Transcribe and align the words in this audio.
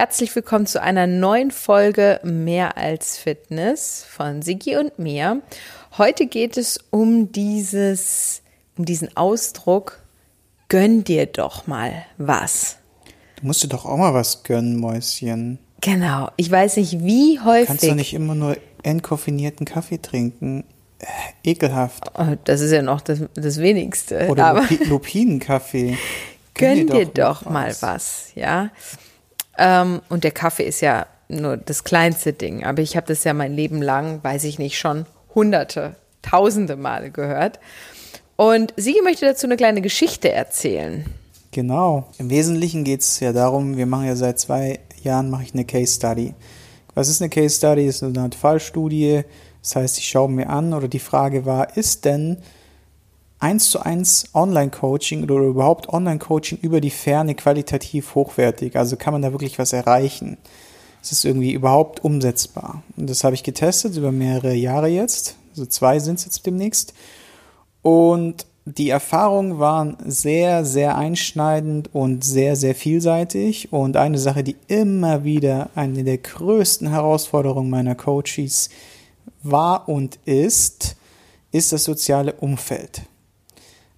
Herzlich 0.00 0.34
willkommen 0.34 0.64
zu 0.64 0.80
einer 0.80 1.06
neuen 1.06 1.50
Folge 1.50 2.20
Mehr 2.22 2.78
als 2.78 3.18
Fitness 3.18 4.02
von 4.08 4.40
Sigi 4.40 4.78
und 4.78 4.98
mir. 4.98 5.42
Heute 5.98 6.26
geht 6.26 6.56
es 6.56 6.80
um 6.88 7.32
dieses, 7.32 8.40
um 8.78 8.86
diesen 8.86 9.14
Ausdruck, 9.14 10.02
gönn 10.70 11.04
dir 11.04 11.26
doch 11.26 11.66
mal 11.66 12.06
was. 12.16 12.78
Du 13.36 13.46
musst 13.46 13.62
dir 13.62 13.68
doch 13.68 13.84
auch 13.84 13.98
mal 13.98 14.14
was 14.14 14.42
gönnen, 14.42 14.80
Mäuschen. 14.80 15.58
Genau. 15.82 16.30
Ich 16.36 16.50
weiß 16.50 16.78
nicht, 16.78 17.04
wie 17.04 17.38
häufig. 17.38 17.66
Kannst 17.66 17.84
du 17.84 17.94
nicht 17.94 18.14
immer 18.14 18.34
nur 18.34 18.56
entkoffinierten 18.82 19.66
Kaffee 19.66 20.00
trinken? 20.00 20.64
Äh, 21.00 21.50
ekelhaft. 21.50 22.10
Oh, 22.14 22.38
das 22.44 22.62
ist 22.62 22.72
ja 22.72 22.80
noch 22.80 23.02
das, 23.02 23.20
das 23.34 23.58
Wenigste. 23.58 24.28
Oder 24.30 24.66
Lupinenkaffee. 24.86 25.98
gönn 26.54 26.86
dir 26.86 27.04
doch, 27.04 27.44
mal 27.44 27.76
was, 27.80 28.30
ja. 28.34 28.70
Ähm, 29.60 30.00
und 30.08 30.24
der 30.24 30.32
Kaffee 30.32 30.64
ist 30.64 30.80
ja 30.80 31.06
nur 31.28 31.56
das 31.58 31.84
kleinste 31.84 32.32
Ding. 32.32 32.64
Aber 32.64 32.82
ich 32.82 32.96
habe 32.96 33.06
das 33.06 33.22
ja 33.24 33.34
mein 33.34 33.54
Leben 33.54 33.82
lang, 33.82 34.24
weiß 34.24 34.44
ich 34.44 34.58
nicht, 34.58 34.78
schon 34.78 35.06
hunderte, 35.34 35.94
tausende 36.22 36.76
Male 36.76 37.10
gehört. 37.10 37.60
Und 38.36 38.72
Sigi 38.76 39.02
möchte 39.02 39.26
dazu 39.26 39.46
eine 39.46 39.56
kleine 39.56 39.82
Geschichte 39.82 40.32
erzählen. 40.32 41.04
Genau. 41.52 42.08
Im 42.18 42.30
Wesentlichen 42.30 42.84
geht 42.84 43.02
es 43.02 43.20
ja 43.20 43.32
darum, 43.32 43.76
wir 43.76 43.86
machen 43.86 44.06
ja 44.06 44.16
seit 44.16 44.40
zwei 44.40 44.80
Jahren 45.02 45.30
mache 45.30 45.42
ich 45.42 45.52
eine 45.52 45.64
Case 45.64 45.94
Study. 45.94 46.34
Was 46.94 47.08
ist 47.08 47.20
eine 47.20 47.28
Case 47.28 47.56
Study? 47.56 47.86
Das 47.86 47.96
ist 47.96 48.02
eine 48.02 48.20
Art 48.20 48.34
Fallstudie. 48.34 49.22
Das 49.62 49.76
heißt, 49.76 49.98
ich 49.98 50.08
schaue 50.08 50.30
mir 50.30 50.48
an 50.48 50.72
oder 50.72 50.88
die 50.88 50.98
Frage 50.98 51.44
war, 51.44 51.76
ist 51.76 52.06
denn 52.06 52.38
eins 53.40 53.70
zu 53.70 53.80
eins 53.80 54.26
Online-Coaching 54.34 55.24
oder 55.24 55.36
überhaupt 55.36 55.88
Online-Coaching 55.88 56.58
über 56.62 56.80
die 56.80 56.90
Ferne 56.90 57.34
qualitativ 57.34 58.14
hochwertig? 58.14 58.76
Also 58.76 58.96
kann 58.96 59.12
man 59.12 59.22
da 59.22 59.32
wirklich 59.32 59.58
was 59.58 59.72
erreichen? 59.72 60.36
Ist 61.02 61.12
es 61.12 61.24
irgendwie 61.24 61.52
überhaupt 61.52 62.04
umsetzbar? 62.04 62.82
Und 62.96 63.08
das 63.08 63.24
habe 63.24 63.34
ich 63.34 63.42
getestet 63.42 63.96
über 63.96 64.12
mehrere 64.12 64.54
Jahre 64.54 64.88
jetzt. 64.88 65.36
Also 65.50 65.64
zwei 65.66 65.98
sind 65.98 66.18
es 66.18 66.26
jetzt 66.26 66.44
demnächst. 66.46 66.92
Und 67.82 68.46
die 68.66 68.90
Erfahrungen 68.90 69.58
waren 69.58 69.96
sehr, 70.04 70.66
sehr 70.66 70.96
einschneidend 70.96 71.94
und 71.94 72.22
sehr, 72.22 72.56
sehr 72.56 72.74
vielseitig. 72.74 73.72
Und 73.72 73.96
eine 73.96 74.18
Sache, 74.18 74.44
die 74.44 74.56
immer 74.68 75.24
wieder 75.24 75.70
eine 75.74 76.04
der 76.04 76.18
größten 76.18 76.90
Herausforderungen 76.90 77.70
meiner 77.70 77.94
Coaches 77.94 78.68
war 79.42 79.88
und 79.88 80.18
ist, 80.26 80.96
ist 81.52 81.72
das 81.72 81.84
soziale 81.84 82.34
Umfeld. 82.34 83.02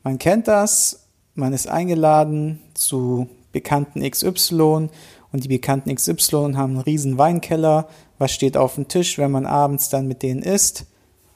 Man 0.03 0.19
kennt 0.19 0.49
das, 0.49 1.07
man 1.35 1.53
ist 1.53 1.69
eingeladen 1.69 2.61
zu 2.75 3.29
Bekannten 3.53 4.09
XY 4.09 4.89
und 5.33 5.45
die 5.45 5.49
Bekannten 5.49 5.95
XY 5.95 6.55
haben 6.55 6.73
einen 6.75 6.81
riesen 6.81 7.19
Weinkeller. 7.19 7.89
Was 8.19 8.33
steht 8.33 8.57
auf 8.57 8.75
dem 8.77 8.89
Tisch, 8.89 9.19
wenn 9.19 9.31
man 9.31 9.47
abends 9.47 9.89
dann 9.89 10.07
mit 10.09 10.23
denen 10.23 10.43
isst? 10.43 10.87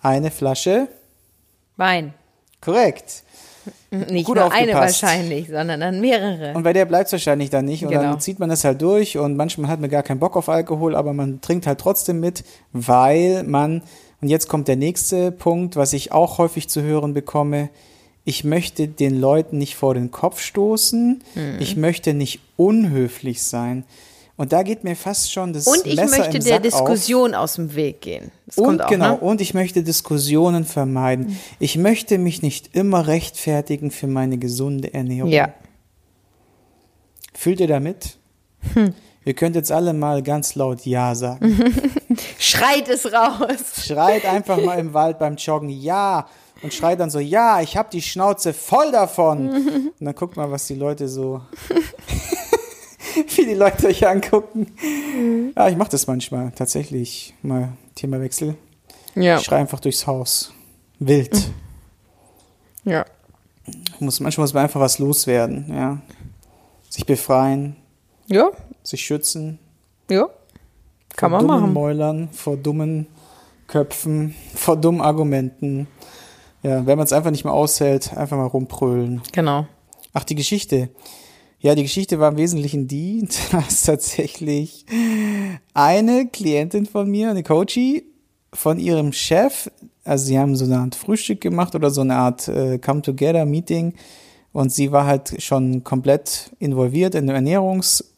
Eine 0.02 0.30
Flasche 0.30 0.88
Wein. 1.76 2.14
Korrekt. 2.62 3.22
Nicht 3.90 4.26
Gut 4.26 4.36
nur 4.36 4.50
eine 4.52 4.72
aufgepasst. 4.72 5.02
wahrscheinlich, 5.02 5.48
sondern 5.48 5.80
dann 5.80 6.00
mehrere. 6.00 6.54
Und 6.54 6.62
bei 6.62 6.72
der 6.72 6.84
bleibt 6.84 7.06
es 7.06 7.12
wahrscheinlich 7.12 7.50
dann 7.50 7.64
nicht. 7.66 7.82
Und 7.84 7.90
Genau. 7.90 8.02
dann 8.02 8.20
zieht 8.20 8.38
man 8.38 8.48
das 8.48 8.64
halt 8.64 8.80
durch 8.80 9.18
und 9.18 9.36
manchmal 9.36 9.68
hat 9.70 9.80
man 9.80 9.90
gar 9.90 10.02
keinen 10.02 10.20
Bock 10.20 10.36
auf 10.36 10.48
Alkohol, 10.48 10.94
aber 10.94 11.12
man 11.12 11.40
trinkt 11.40 11.66
halt 11.66 11.80
trotzdem 11.80 12.20
mit, 12.20 12.44
weil 12.72 13.42
man, 13.42 13.82
und 14.20 14.28
jetzt 14.28 14.48
kommt 14.48 14.68
der 14.68 14.76
nächste 14.76 15.32
Punkt, 15.32 15.76
was 15.76 15.92
ich 15.92 16.12
auch 16.12 16.38
häufig 16.38 16.68
zu 16.68 16.82
hören 16.82 17.12
bekomme, 17.12 17.68
ich 18.28 18.42
möchte 18.42 18.88
den 18.88 19.20
Leuten 19.20 19.56
nicht 19.56 19.76
vor 19.76 19.94
den 19.94 20.10
Kopf 20.10 20.40
stoßen, 20.40 21.22
Hm. 21.34 21.56
ich 21.60 21.76
möchte 21.76 22.12
nicht 22.12 22.40
unhöflich 22.56 23.40
sein. 23.42 23.84
Und 24.36 24.52
da 24.52 24.64
geht 24.64 24.82
mir 24.82 24.96
fast 24.96 25.32
schon 25.32 25.52
das 25.52 25.66
Und 25.66 25.86
ich 25.86 25.94
Messer 25.94 26.18
möchte 26.18 26.36
im 26.38 26.44
der 26.44 26.54
Sack 26.54 26.62
Diskussion 26.64 27.34
aus 27.36 27.54
dem 27.54 27.74
Weg 27.76 28.00
gehen. 28.00 28.32
Das 28.46 28.58
auf. 28.58 28.64
kommt 28.64 28.80
Und 28.80 28.84
auch, 28.84 28.90
genau, 28.90 29.10
ne? 29.12 29.16
und 29.18 29.40
ich 29.40 29.54
möchte 29.54 29.84
Diskussionen 29.84 30.64
vermeiden. 30.64 31.38
Ich 31.60 31.78
möchte 31.78 32.18
mich 32.18 32.42
nicht 32.42 32.74
immer 32.74 33.06
rechtfertigen 33.06 33.92
für 33.92 34.08
meine 34.08 34.38
gesunde 34.38 34.92
Ernährung. 34.92 35.30
Ja. 35.30 35.54
Fühlt 37.32 37.60
ihr 37.60 37.68
damit? 37.68 38.18
Hm. 38.74 38.92
Ihr 39.24 39.34
könnt 39.34 39.54
jetzt 39.54 39.70
alle 39.70 39.92
mal 39.92 40.22
ganz 40.22 40.56
laut 40.56 40.84
Ja 40.84 41.14
sagen. 41.14 41.56
Schreit 42.40 42.88
es 42.88 43.12
raus. 43.12 43.84
Schreit 43.86 44.24
einfach 44.24 44.60
mal 44.62 44.78
im 44.80 44.94
Wald 44.94 45.20
beim 45.20 45.36
Joggen 45.36 45.68
Ja 45.70 46.26
und 46.62 46.72
schreit 46.74 47.00
dann 47.00 47.10
so 47.10 47.18
Ja, 47.18 47.60
ich 47.60 47.76
hab 47.76 47.90
die 47.90 48.02
Schnauze 48.02 48.52
voll 48.52 48.90
davon. 48.92 49.48
Und 49.50 49.92
dann 50.00 50.14
guckt 50.14 50.36
mal, 50.36 50.50
was 50.50 50.66
die 50.66 50.74
Leute 50.74 51.08
so, 51.08 51.42
wie 53.36 53.46
die 53.46 53.54
Leute 53.54 53.86
euch 53.88 54.06
angucken. 54.06 54.72
Ja, 55.56 55.68
ich 55.68 55.76
mache 55.76 55.90
das 55.90 56.06
manchmal 56.06 56.52
tatsächlich. 56.52 57.34
Mal 57.42 57.72
Themawechsel. 57.94 58.56
Ja. 59.14 59.38
Ich 59.38 59.44
schrei 59.44 59.56
einfach 59.56 59.80
durchs 59.80 60.06
Haus. 60.06 60.52
Wild. 60.98 61.50
Ja. 62.84 63.04
Muss, 63.98 64.20
manchmal 64.20 64.44
muss 64.44 64.54
man 64.54 64.62
einfach 64.62 64.78
was 64.78 65.00
loswerden. 65.00 65.66
Ja. 65.74 66.00
Sich 66.88 67.04
befreien, 67.04 67.74
Ja. 68.28 68.50
sich 68.84 69.00
schützen. 69.04 69.58
Ja. 70.08 70.28
Kann 71.16 71.30
vor 71.32 71.40
man 71.40 71.48
dummen 71.48 71.60
machen. 71.62 71.72
Mäulern, 71.72 72.28
vor 72.30 72.56
dummen 72.56 73.08
Köpfen, 73.66 74.36
vor 74.54 74.76
dummen 74.76 75.00
Argumenten. 75.00 75.88
Ja, 76.66 76.84
wenn 76.84 76.98
man 76.98 77.04
es 77.04 77.12
einfach 77.12 77.30
nicht 77.30 77.44
mehr 77.44 77.52
aushält, 77.52 78.16
einfach 78.16 78.36
mal 78.36 78.46
rumprölen. 78.46 79.22
Genau. 79.30 79.68
Ach, 80.12 80.24
die 80.24 80.34
Geschichte. 80.34 80.88
Ja, 81.60 81.76
die 81.76 81.84
Geschichte 81.84 82.18
war 82.18 82.32
im 82.32 82.38
Wesentlichen 82.38 82.88
die, 82.88 83.28
dass 83.52 83.82
tatsächlich 83.82 84.84
eine 85.74 86.26
Klientin 86.26 86.86
von 86.86 87.08
mir, 87.08 87.30
eine 87.30 87.44
Coachie, 87.44 88.06
von 88.52 88.80
ihrem 88.80 89.12
Chef, 89.12 89.70
also 90.02 90.24
sie 90.24 90.40
haben 90.40 90.56
so 90.56 90.64
eine 90.64 90.78
Art 90.78 90.96
Frühstück 90.96 91.40
gemacht 91.40 91.76
oder 91.76 91.90
so 91.90 92.00
eine 92.00 92.16
Art 92.16 92.48
äh, 92.48 92.78
Come-Together-Meeting 92.78 93.94
und 94.52 94.72
sie 94.72 94.90
war 94.90 95.06
halt 95.06 95.40
schon 95.40 95.84
komplett 95.84 96.50
involviert 96.58 97.14
in 97.14 97.30
eine 97.30 97.34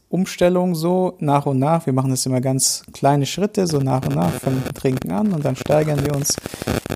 Ernährungsumstellung 0.09 0.75
so 0.75 1.17
nach 1.21 1.47
und 1.47 1.59
nach. 1.59 1.87
Wir 1.87 1.93
machen 1.93 2.11
das 2.11 2.25
immer 2.27 2.41
ganz 2.41 2.83
kleine 2.93 3.27
Schritte, 3.27 3.67
so 3.67 3.79
nach 3.79 4.05
und 4.07 4.15
nach, 4.15 4.39
dem 4.41 4.63
Trinken 4.75 5.11
an 5.11 5.33
und 5.33 5.45
dann 5.45 5.57
steigern 5.57 6.05
wir 6.05 6.15
uns 6.15 6.37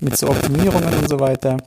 mit 0.01 0.17
so 0.17 0.29
Optimierungen 0.29 0.93
und 0.93 1.09
so 1.09 1.19
weiter. 1.19 1.57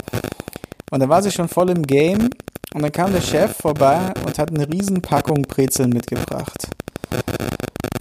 Und 0.90 1.00
da 1.00 1.08
war 1.08 1.22
sie 1.22 1.30
schon 1.30 1.48
voll 1.48 1.70
im 1.70 1.82
Game 1.82 2.30
und 2.74 2.82
dann 2.82 2.92
kam 2.92 3.12
der 3.12 3.20
Chef 3.20 3.56
vorbei 3.56 4.12
und 4.24 4.38
hat 4.38 4.50
eine 4.50 4.68
riesen 4.68 5.02
Packung 5.02 5.42
Brezeln 5.42 5.90
mitgebracht. 5.90 6.68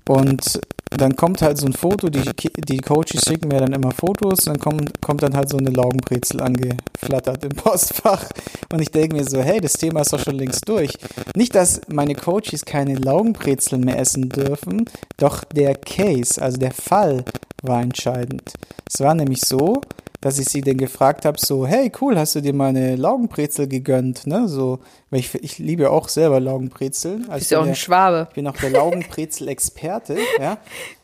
Und 0.07 0.59
dann 1.01 1.15
kommt 1.15 1.41
halt 1.41 1.57
so 1.57 1.65
ein 1.65 1.73
Foto, 1.73 2.09
die, 2.09 2.21
die 2.57 2.77
Coaches 2.77 3.25
schicken 3.27 3.47
mir 3.47 3.59
dann 3.59 3.73
immer 3.73 3.91
Fotos 3.91 4.45
dann 4.45 4.59
kommt, 4.59 5.01
kommt 5.01 5.23
dann 5.23 5.35
halt 5.35 5.49
so 5.49 5.57
eine 5.57 5.69
Laugenbrezel 5.69 6.41
angeflattert 6.41 7.43
im 7.43 7.49
Postfach. 7.55 8.29
Und 8.71 8.81
ich 8.81 8.91
denke 8.91 9.15
mir 9.15 9.23
so, 9.23 9.41
hey, 9.41 9.59
das 9.59 9.73
Thema 9.73 10.01
ist 10.01 10.13
doch 10.13 10.19
schon 10.19 10.35
längst 10.35 10.67
durch. 10.67 10.93
Nicht, 11.35 11.55
dass 11.55 11.81
meine 11.87 12.15
Coaches 12.15 12.65
keine 12.65 12.95
Laugenbrezeln 12.95 13.83
mehr 13.83 13.99
essen 13.99 14.29
dürfen, 14.29 14.85
doch 15.17 15.43
der 15.43 15.75
Case, 15.75 16.41
also 16.41 16.57
der 16.57 16.71
Fall 16.71 17.25
war 17.63 17.81
entscheidend. 17.81 18.53
Es 18.87 18.99
war 18.99 19.15
nämlich 19.15 19.41
so, 19.41 19.81
dass 20.25 20.39
ich 20.39 20.47
sie 20.49 20.61
dann 20.61 20.77
gefragt 20.77 21.23
habe, 21.23 21.37
so, 21.39 21.67
hey, 21.67 21.91
cool, 22.01 22.17
hast 22.17 22.33
du 22.33 22.41
dir 22.41 22.51
mal 22.51 22.69
eine 22.69 22.95
Laugenbrezel 22.95 23.67
gegönnt, 23.67 24.25
ne? 24.25 24.47
So, 24.47 24.79
weil 25.11 25.19
ich, 25.19 25.35
ich 25.35 25.59
liebe 25.59 25.91
auch 25.91 26.09
selber 26.09 26.39
Laugenbrezeln. 26.39 27.25
Also 27.29 27.37
Bist 27.37 27.51
ja 27.51 27.59
auch 27.59 27.61
ich 27.61 27.65
bin 27.65 27.69
ein 27.69 27.73
der- 27.73 27.75
Schwabe. 27.75 28.25
ich 28.29 28.33
bin 28.35 28.47
auch 28.47 28.57
der 28.57 28.69
Laugenbrezel-Experte, 28.71 30.17
ja. 30.41 30.57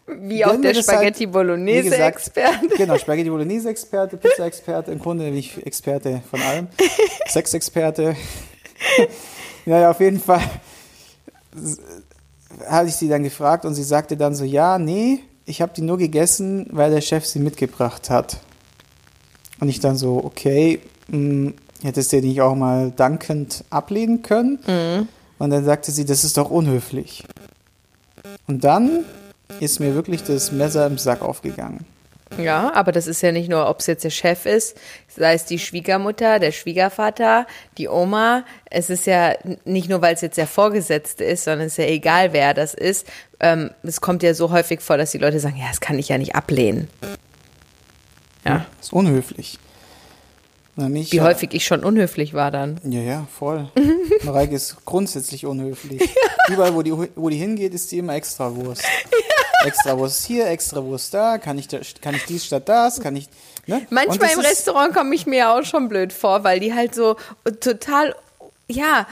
Wie 0.08 0.44
auch 0.44 0.60
der 0.60 0.74
halt, 0.74 0.84
Spaghetti 0.84 1.20
wie 1.20 1.26
Bolognese 1.28 1.92
gesagt, 1.92 2.16
Experte. 2.16 2.68
Genau, 2.76 2.98
Spaghetti 2.98 3.30
Bolognese-Experte, 3.30 4.18
Pizza-Experte, 4.18 4.92
im 4.92 4.98
Grunde 4.98 5.26
bin 5.26 5.38
ich 5.38 5.64
Experte 5.68 6.24
von 6.32 6.42
allem. 6.42 6.68
Sex-Experte. 7.28 8.16
naja, 9.68 9.92
auf 9.92 10.00
jeden 10.00 10.20
Fall 10.20 10.42
hatte 12.68 12.88
ich 12.88 12.96
sie 12.96 13.08
dann 13.08 13.22
gefragt 13.22 13.66
und 13.66 13.76
sie 13.76 13.84
sagte 13.84 14.18
dann 14.18 14.34
so, 14.34 14.46
ja, 14.46 14.80
nee, 14.80 15.20
ich 15.46 15.62
habe 15.62 15.74
die 15.76 15.84
nur 15.84 16.00
gegessen, 16.00 16.66
weil 16.72 16.90
der 16.90 17.02
Chef 17.02 17.24
sie 17.24 17.38
mitgebracht 17.38 18.10
hat. 18.10 18.38
Und 19.62 19.70
ich 19.70 19.80
dann 19.80 19.96
so, 19.96 20.22
okay, 20.24 20.80
mh, 21.08 21.54
hättest 21.84 22.12
du 22.12 22.20
nicht 22.20 22.42
auch 22.42 22.56
mal 22.56 22.92
dankend 22.92 23.64
ablehnen 23.70 24.22
können? 24.24 24.60
Und 25.40 25.50
dann 25.50 25.64
sagte 25.64 25.92
sie, 25.92 26.04
das 26.04 26.24
ist 26.24 26.38
doch 26.38 26.50
unhöflich. 26.52 27.24
Und 28.48 28.64
dann 28.64 29.06
ist 29.60 29.80
mir 29.80 29.96
wirklich 29.96 30.24
das 30.24 30.52
Messer 30.52 30.86
im 30.88 30.98
Sack 30.98 31.22
aufgegangen. 31.22 31.86
Ja, 32.38 32.74
aber 32.74 32.92
das 32.92 33.08
ist 33.08 33.22
ja 33.22 33.32
nicht 33.32 33.50
nur, 33.50 33.68
ob 33.70 33.82
es 33.82 33.88
jetzt 33.88 34.04
der 34.04 34.10
Chef 34.10 34.46
ist, 34.46 34.78
sei 35.10 35.34
es 35.34 35.46
die 35.46 35.60
Schwiegermutter, 35.60 36.40
der 36.40 36.52
Schwiegervater, 36.52 37.46
die 37.78 37.90
Oma. 37.90 38.46
Es 38.70 38.90
ist 38.90 39.06
ja 39.06 39.34
nicht 39.66 39.90
nur, 39.90 40.02
weil 40.02 40.14
es 40.14 40.22
jetzt 40.22 40.38
der 40.38 40.48
Vorgesetzte 40.48 41.24
ist, 41.26 41.44
sondern 41.44 41.68
es 41.68 41.74
ist 41.74 41.78
ja 41.78 41.86
egal, 41.86 42.32
wer 42.34 42.54
das 42.54 42.74
ist. 42.74 43.06
Ähm, 43.42 43.72
es 43.84 44.00
kommt 44.00 44.24
ja 44.24 44.34
so 44.34 44.52
häufig 44.52 44.80
vor, 44.82 44.98
dass 44.98 45.12
die 45.12 45.18
Leute 45.18 45.40
sagen, 45.40 45.58
ja, 45.58 45.68
das 45.68 45.82
kann 45.82 46.00
ich 46.00 46.10
ja 46.10 46.18
nicht 46.18 46.36
ablehnen. 46.36 46.88
Ja. 48.46 48.66
Das 48.78 48.88
ist 48.88 48.94
unhöflich. 48.94 49.60
Na, 50.76 50.88
mich, 50.88 51.12
Wie 51.12 51.18
ja, 51.18 51.24
häufig 51.24 51.54
ich 51.54 51.66
schon 51.66 51.84
unhöflich 51.84 52.34
war 52.34 52.50
dann. 52.50 52.80
Ja, 52.84 53.02
ja, 53.02 53.28
voll. 53.38 53.70
Mareike 54.24 54.56
ist 54.56 54.78
grundsätzlich 54.86 55.46
unhöflich. 55.46 56.10
Überall, 56.48 56.74
wo 56.74 56.82
die, 56.82 56.94
wo 57.16 57.30
die 57.30 57.38
hingeht, 57.38 57.74
ist 57.74 57.92
die 57.92 57.98
immer 57.98 58.16
Extrawurst. 58.16 58.84
Extrawurst 59.66 60.26
hier, 60.26 60.48
Extrawurst 60.48 61.14
da, 61.14 61.38
kann 61.38 61.58
ich, 61.58 61.68
da, 61.68 61.80
kann 62.02 62.16
ich 62.16 62.26
dies 62.26 62.46
statt 62.46 62.70
das, 62.70 63.02
kann 63.02 63.16
ich. 63.16 63.28
Ne? 63.68 63.86
Manchmal 63.90 64.32
im 64.32 64.40
Restaurant 64.40 64.94
komme 64.94 65.14
ich 65.14 65.28
mir 65.28 65.52
auch 65.52 65.64
schon 65.64 65.90
blöd 65.90 66.14
vor, 66.14 66.44
weil 66.44 66.60
die 66.60 66.74
halt 66.74 66.96
so 66.96 67.18
total, 67.60 68.16
ja, 68.68 69.08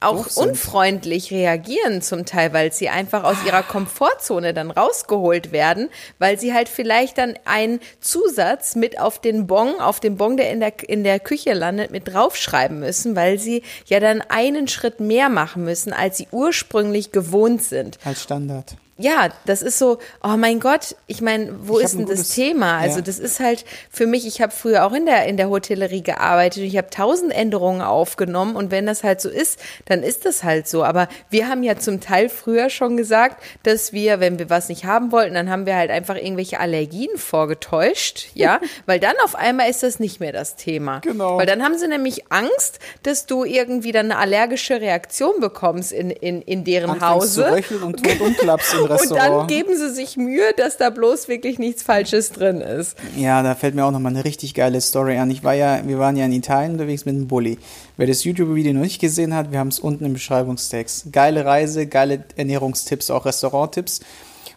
auch 0.00 0.28
sind. 0.28 0.50
unfreundlich 0.50 1.32
reagieren 1.32 2.02
zum 2.02 2.24
Teil, 2.24 2.52
weil 2.52 2.72
sie 2.72 2.88
einfach 2.88 3.24
aus 3.24 3.36
ihrer 3.46 3.62
Komfortzone 3.62 4.54
dann 4.54 4.70
rausgeholt 4.70 5.52
werden, 5.52 5.88
weil 6.18 6.38
sie 6.38 6.52
halt 6.54 6.68
vielleicht 6.68 7.18
dann 7.18 7.34
einen 7.44 7.80
Zusatz 8.00 8.76
mit 8.76 9.00
auf 9.00 9.20
den 9.20 9.46
Bon, 9.46 9.80
auf 9.80 10.00
den 10.00 10.16
Bon, 10.16 10.36
der 10.36 10.50
in 10.50 10.60
der, 10.60 10.88
in 10.88 11.04
der 11.04 11.20
Küche 11.20 11.52
landet, 11.52 11.90
mit 11.90 12.12
draufschreiben 12.12 12.80
müssen, 12.80 13.16
weil 13.16 13.38
sie 13.38 13.62
ja 13.86 14.00
dann 14.00 14.20
einen 14.20 14.68
Schritt 14.68 15.00
mehr 15.00 15.28
machen 15.28 15.64
müssen, 15.64 15.92
als 15.92 16.18
sie 16.18 16.28
ursprünglich 16.30 17.12
gewohnt 17.12 17.62
sind. 17.62 17.98
Als 18.04 18.22
Standard. 18.22 18.76
Ja, 19.02 19.30
das 19.46 19.62
ist 19.62 19.78
so, 19.78 19.98
oh 20.22 20.36
mein 20.36 20.60
Gott, 20.60 20.94
ich 21.08 21.20
meine, 21.20 21.52
wo 21.62 21.78
Ich 21.78 21.86
ist 21.86 21.94
denn 21.94 22.06
das 22.06 22.16
gutes- 22.18 22.28
Thema? 22.34 22.78
Also 22.78 22.96
ja. 22.96 23.02
das 23.02 23.18
ist 23.18 23.40
halt 23.40 23.64
für 23.90 24.06
mich, 24.06 24.26
ich 24.26 24.40
habe 24.40 24.52
früher 24.52 24.86
auch 24.86 24.92
in 24.92 25.06
der 25.06 25.26
in 25.26 25.36
der 25.36 25.50
Hotellerie 25.50 26.02
gearbeitet 26.02 26.58
und 26.62 26.68
ich 26.68 26.76
habe 26.76 26.88
tausend 26.90 27.32
Änderungen 27.32 27.82
aufgenommen 27.82 28.54
und 28.54 28.70
wenn 28.70 28.86
das 28.86 29.02
halt 29.02 29.20
so 29.20 29.28
ist, 29.28 29.58
dann 29.86 30.02
ist 30.04 30.24
das 30.24 30.44
halt 30.44 30.68
so. 30.68 30.84
Aber 30.84 31.08
wir 31.30 31.48
haben 31.48 31.62
ja 31.64 31.76
zum 31.78 32.00
Teil 32.00 32.28
früher 32.28 32.70
schon 32.70 32.96
gesagt, 32.96 33.42
dass 33.64 33.92
wir, 33.92 34.20
wenn 34.20 34.38
wir 34.38 34.50
was 34.50 34.68
nicht 34.68 34.84
haben 34.84 35.10
wollten, 35.10 35.34
dann 35.34 35.50
haben 35.50 35.66
wir 35.66 35.74
halt 35.76 35.90
einfach 35.90 36.14
irgendwelche 36.16 36.60
Allergien 36.60 37.10
vorgetäuscht, 37.16 38.28
ja, 38.34 38.60
weil 38.86 39.00
dann 39.00 39.14
auf 39.24 39.34
einmal 39.34 39.68
ist 39.68 39.82
das 39.82 39.98
nicht 39.98 40.20
mehr 40.20 40.32
das 40.32 40.56
Thema. 40.56 41.00
Genau. 41.00 41.38
Weil 41.38 41.46
dann 41.46 41.62
haben 41.62 41.76
sie 41.76 41.88
nämlich 41.88 42.30
Angst, 42.30 42.78
dass 43.02 43.26
du 43.26 43.44
irgendwie 43.44 43.92
dann 43.92 44.10
eine 44.12 44.18
allergische 44.20 44.80
Reaktion 44.80 45.40
bekommst 45.40 45.92
in 45.92 46.10
in 46.10 46.42
in 46.42 46.64
deren 46.64 46.90
Anfängst 46.90 47.10
Hause. 47.10 47.44
zu 47.44 47.52
röcheln 47.52 47.82
und 47.82 48.20
umklappst 48.20 48.74
im 48.94 49.00
Und 49.00 49.10
dann 49.10 49.18
Restaurant. 49.18 49.48
geben 49.50 49.76
sie 49.76 49.90
sich 49.92 50.16
Mühe, 50.16 50.52
dass 50.56 50.76
da 50.76 50.90
bloß 50.90 51.28
wirklich 51.28 51.58
nichts 51.58 51.82
Falsches 51.82 52.32
drin 52.32 52.60
ist. 52.60 52.96
Ja, 53.16 53.42
da 53.42 53.54
fällt 53.54 53.74
mir 53.74 53.84
auch 53.84 53.90
nochmal 53.90 54.12
eine 54.12 54.24
richtig 54.24 54.54
geile 54.54 54.80
Story 54.80 55.18
an. 55.18 55.30
Ich 55.30 55.44
war 55.44 55.54
ja, 55.54 55.80
wir 55.86 55.98
waren 55.98 56.16
ja 56.16 56.24
in 56.24 56.32
Italien 56.32 56.72
unterwegs 56.72 57.04
mit 57.04 57.14
einem 57.14 57.28
Bulli. 57.28 57.58
Wer 57.96 58.06
das 58.06 58.24
YouTube-Video 58.24 58.72
noch 58.72 58.82
nicht 58.82 59.00
gesehen 59.00 59.34
hat, 59.34 59.52
wir 59.52 59.58
haben 59.58 59.68
es 59.68 59.78
unten 59.78 60.04
im 60.04 60.12
Beschreibungstext. 60.12 61.12
Geile 61.12 61.44
Reise, 61.44 61.86
geile 61.86 62.24
Ernährungstipps, 62.36 63.10
auch 63.10 63.24
Restauranttipps. 63.24 64.00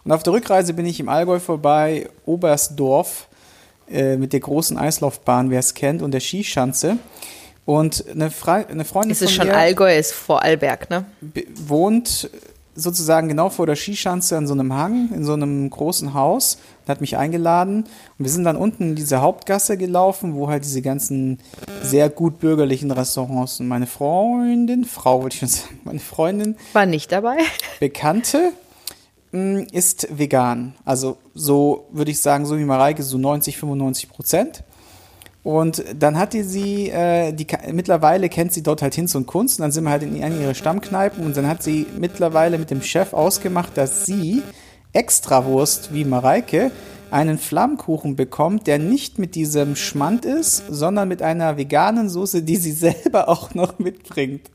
Und 0.04 0.12
auf 0.12 0.24
der 0.24 0.34
Rückreise 0.34 0.74
bin 0.74 0.86
ich 0.86 1.00
im 1.00 1.10
Allgäu 1.10 1.40
vorbei, 1.40 2.10
Oberstdorf, 2.26 3.28
äh, 3.92 4.18
mit 4.18 4.34
der 4.34 4.40
großen 4.40 4.78
Eislaufbahn, 4.78 5.50
wer 5.50 5.60
es 5.60 5.74
kennt, 5.74 6.02
und 6.02 6.12
der 6.12 6.22
Skischanze. 6.22 6.98
Und 7.66 8.06
eine, 8.10 8.30
Fre 8.30 8.66
eine 8.70 8.86
Freundin 8.86 9.12
Ist 9.12 9.24
es 9.24 9.32
von 9.32 9.38
schon 9.38 9.48
mir 9.48 9.58
Allgäu, 9.58 9.96
ist 9.98 10.14
vor 10.14 10.44
Allberg, 10.44 10.90
ne? 10.92 11.06
wohnt 11.56 12.30
sozusagen 12.76 13.28
genau 13.30 13.50
vor 13.50 13.66
der 13.66 13.76
Skischanze 13.76 14.38
an 14.38 14.48
so 14.48 14.54
einem 14.54 14.74
Hang, 14.74 15.10
in 15.14 15.24
so 15.24 15.34
einem 15.34 15.70
großen 15.70 16.14
Haus 16.14 16.58
und 16.84 16.90
hat 16.90 17.02
mich 17.02 17.18
eingeladen. 17.18 17.84
Und 18.18 18.26
wir 18.26 18.30
sind 18.30 18.44
dann 18.44 18.58
unten 18.58 18.84
in 18.90 18.96
diese 18.96 19.22
Hauptgasse 19.22 19.78
gelaufen, 19.78 20.36
wo 20.36 20.50
halt 20.50 20.66
diese 20.66 20.82
ganzen 20.82 21.40
sehr 21.82 22.10
gut 22.10 22.40
bürgerlichen 22.40 22.92
Restaurants 22.92 23.60
und 23.60 23.68
meine 23.68 23.88
Freundin, 23.88 24.84
Frau 24.86 25.22
würde 25.24 25.34
ich 25.34 25.40
schon 25.40 25.48
sagen, 25.50 25.80
meine 25.86 26.00
Freundin, 26.00 26.56
War 26.74 26.86
nicht 26.86 27.12
dabei. 27.12 27.38
Bekannte, 27.80 28.52
mh, 29.32 29.68
ist 29.72 30.08
vegan. 30.12 30.76
Also 30.84 31.18
so 31.34 31.88
würde 31.92 32.12
ich 32.12 32.20
sagen, 32.20 32.46
so 32.46 32.58
wie 32.58 32.66
Mareike, 32.66 33.04
so 33.04 33.18
90, 33.18 33.58
95 33.58 34.10
Prozent. 34.10 34.64
Und 35.46 35.86
dann 36.00 36.18
hatte 36.18 36.44
sie, 36.44 36.90
äh, 36.90 37.32
die, 37.32 37.46
mittlerweile 37.72 38.30
kennt 38.30 38.52
sie 38.52 38.64
dort 38.64 38.82
halt 38.82 38.96
Hinz 38.96 39.14
und 39.14 39.28
Kunst. 39.28 39.60
Und 39.60 39.62
dann 39.62 39.72
sind 39.72 39.84
wir 39.84 39.92
halt 39.92 40.02
in 40.02 40.24
eine 40.24 40.42
ihrer 40.42 40.56
Stammkneipen. 40.56 41.24
Und 41.24 41.38
dann 41.38 41.48
hat 41.48 41.62
sie 41.62 41.86
mittlerweile 42.00 42.58
mit 42.58 42.72
dem 42.72 42.82
Chef 42.82 43.14
ausgemacht, 43.14 43.78
dass 43.78 44.08
sie 44.08 44.42
Extrawurst 44.92 45.94
wie 45.94 46.04
Mareike 46.04 46.72
einen 47.12 47.38
Flammkuchen 47.38 48.16
bekommt, 48.16 48.66
der 48.66 48.80
nicht 48.80 49.20
mit 49.20 49.36
diesem 49.36 49.76
Schmand 49.76 50.26
ist, 50.26 50.64
sondern 50.68 51.08
mit 51.08 51.22
einer 51.22 51.58
veganen 51.58 52.10
Soße, 52.10 52.42
die 52.42 52.56
sie 52.56 52.72
selber 53.04 53.30
auch 53.30 53.54
noch 53.54 53.78
mitbringt. 53.78 54.50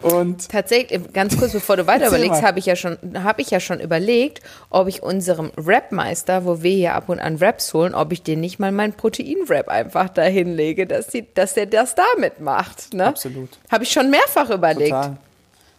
Und 0.00 0.48
Tatsächlich, 0.48 1.12
ganz 1.12 1.36
kurz 1.36 1.52
bevor 1.52 1.76
du 1.76 1.86
weiter 1.86 2.08
überlegst, 2.08 2.42
habe 2.42 2.58
ich 2.58 2.66
ja 2.66 2.76
schon, 2.76 2.98
habe 3.14 3.42
ich 3.42 3.50
ja 3.50 3.58
schon 3.58 3.80
überlegt, 3.80 4.40
ob 4.70 4.86
ich 4.86 5.02
unserem 5.02 5.50
Rapmeister, 5.56 6.44
wo 6.44 6.62
wir 6.62 6.70
hier 6.70 6.94
ab 6.94 7.08
und 7.08 7.18
an 7.18 7.36
Raps 7.36 7.74
holen, 7.74 7.94
ob 7.94 8.12
ich 8.12 8.22
den 8.22 8.40
nicht 8.40 8.58
mal 8.58 8.70
meinen 8.70 8.92
Protein-Rap 8.92 9.68
einfach 9.68 10.08
dahin 10.08 10.54
lege, 10.54 10.86
dass, 10.86 11.08
die, 11.08 11.26
dass 11.34 11.54
der 11.54 11.66
das 11.66 11.94
damit 11.94 12.40
macht. 12.40 12.94
Ne? 12.94 13.06
Absolut. 13.06 13.58
Habe 13.70 13.84
ich 13.84 13.90
schon 13.90 14.10
mehrfach 14.10 14.50
überlegt. 14.50 14.90
Total. 14.90 15.16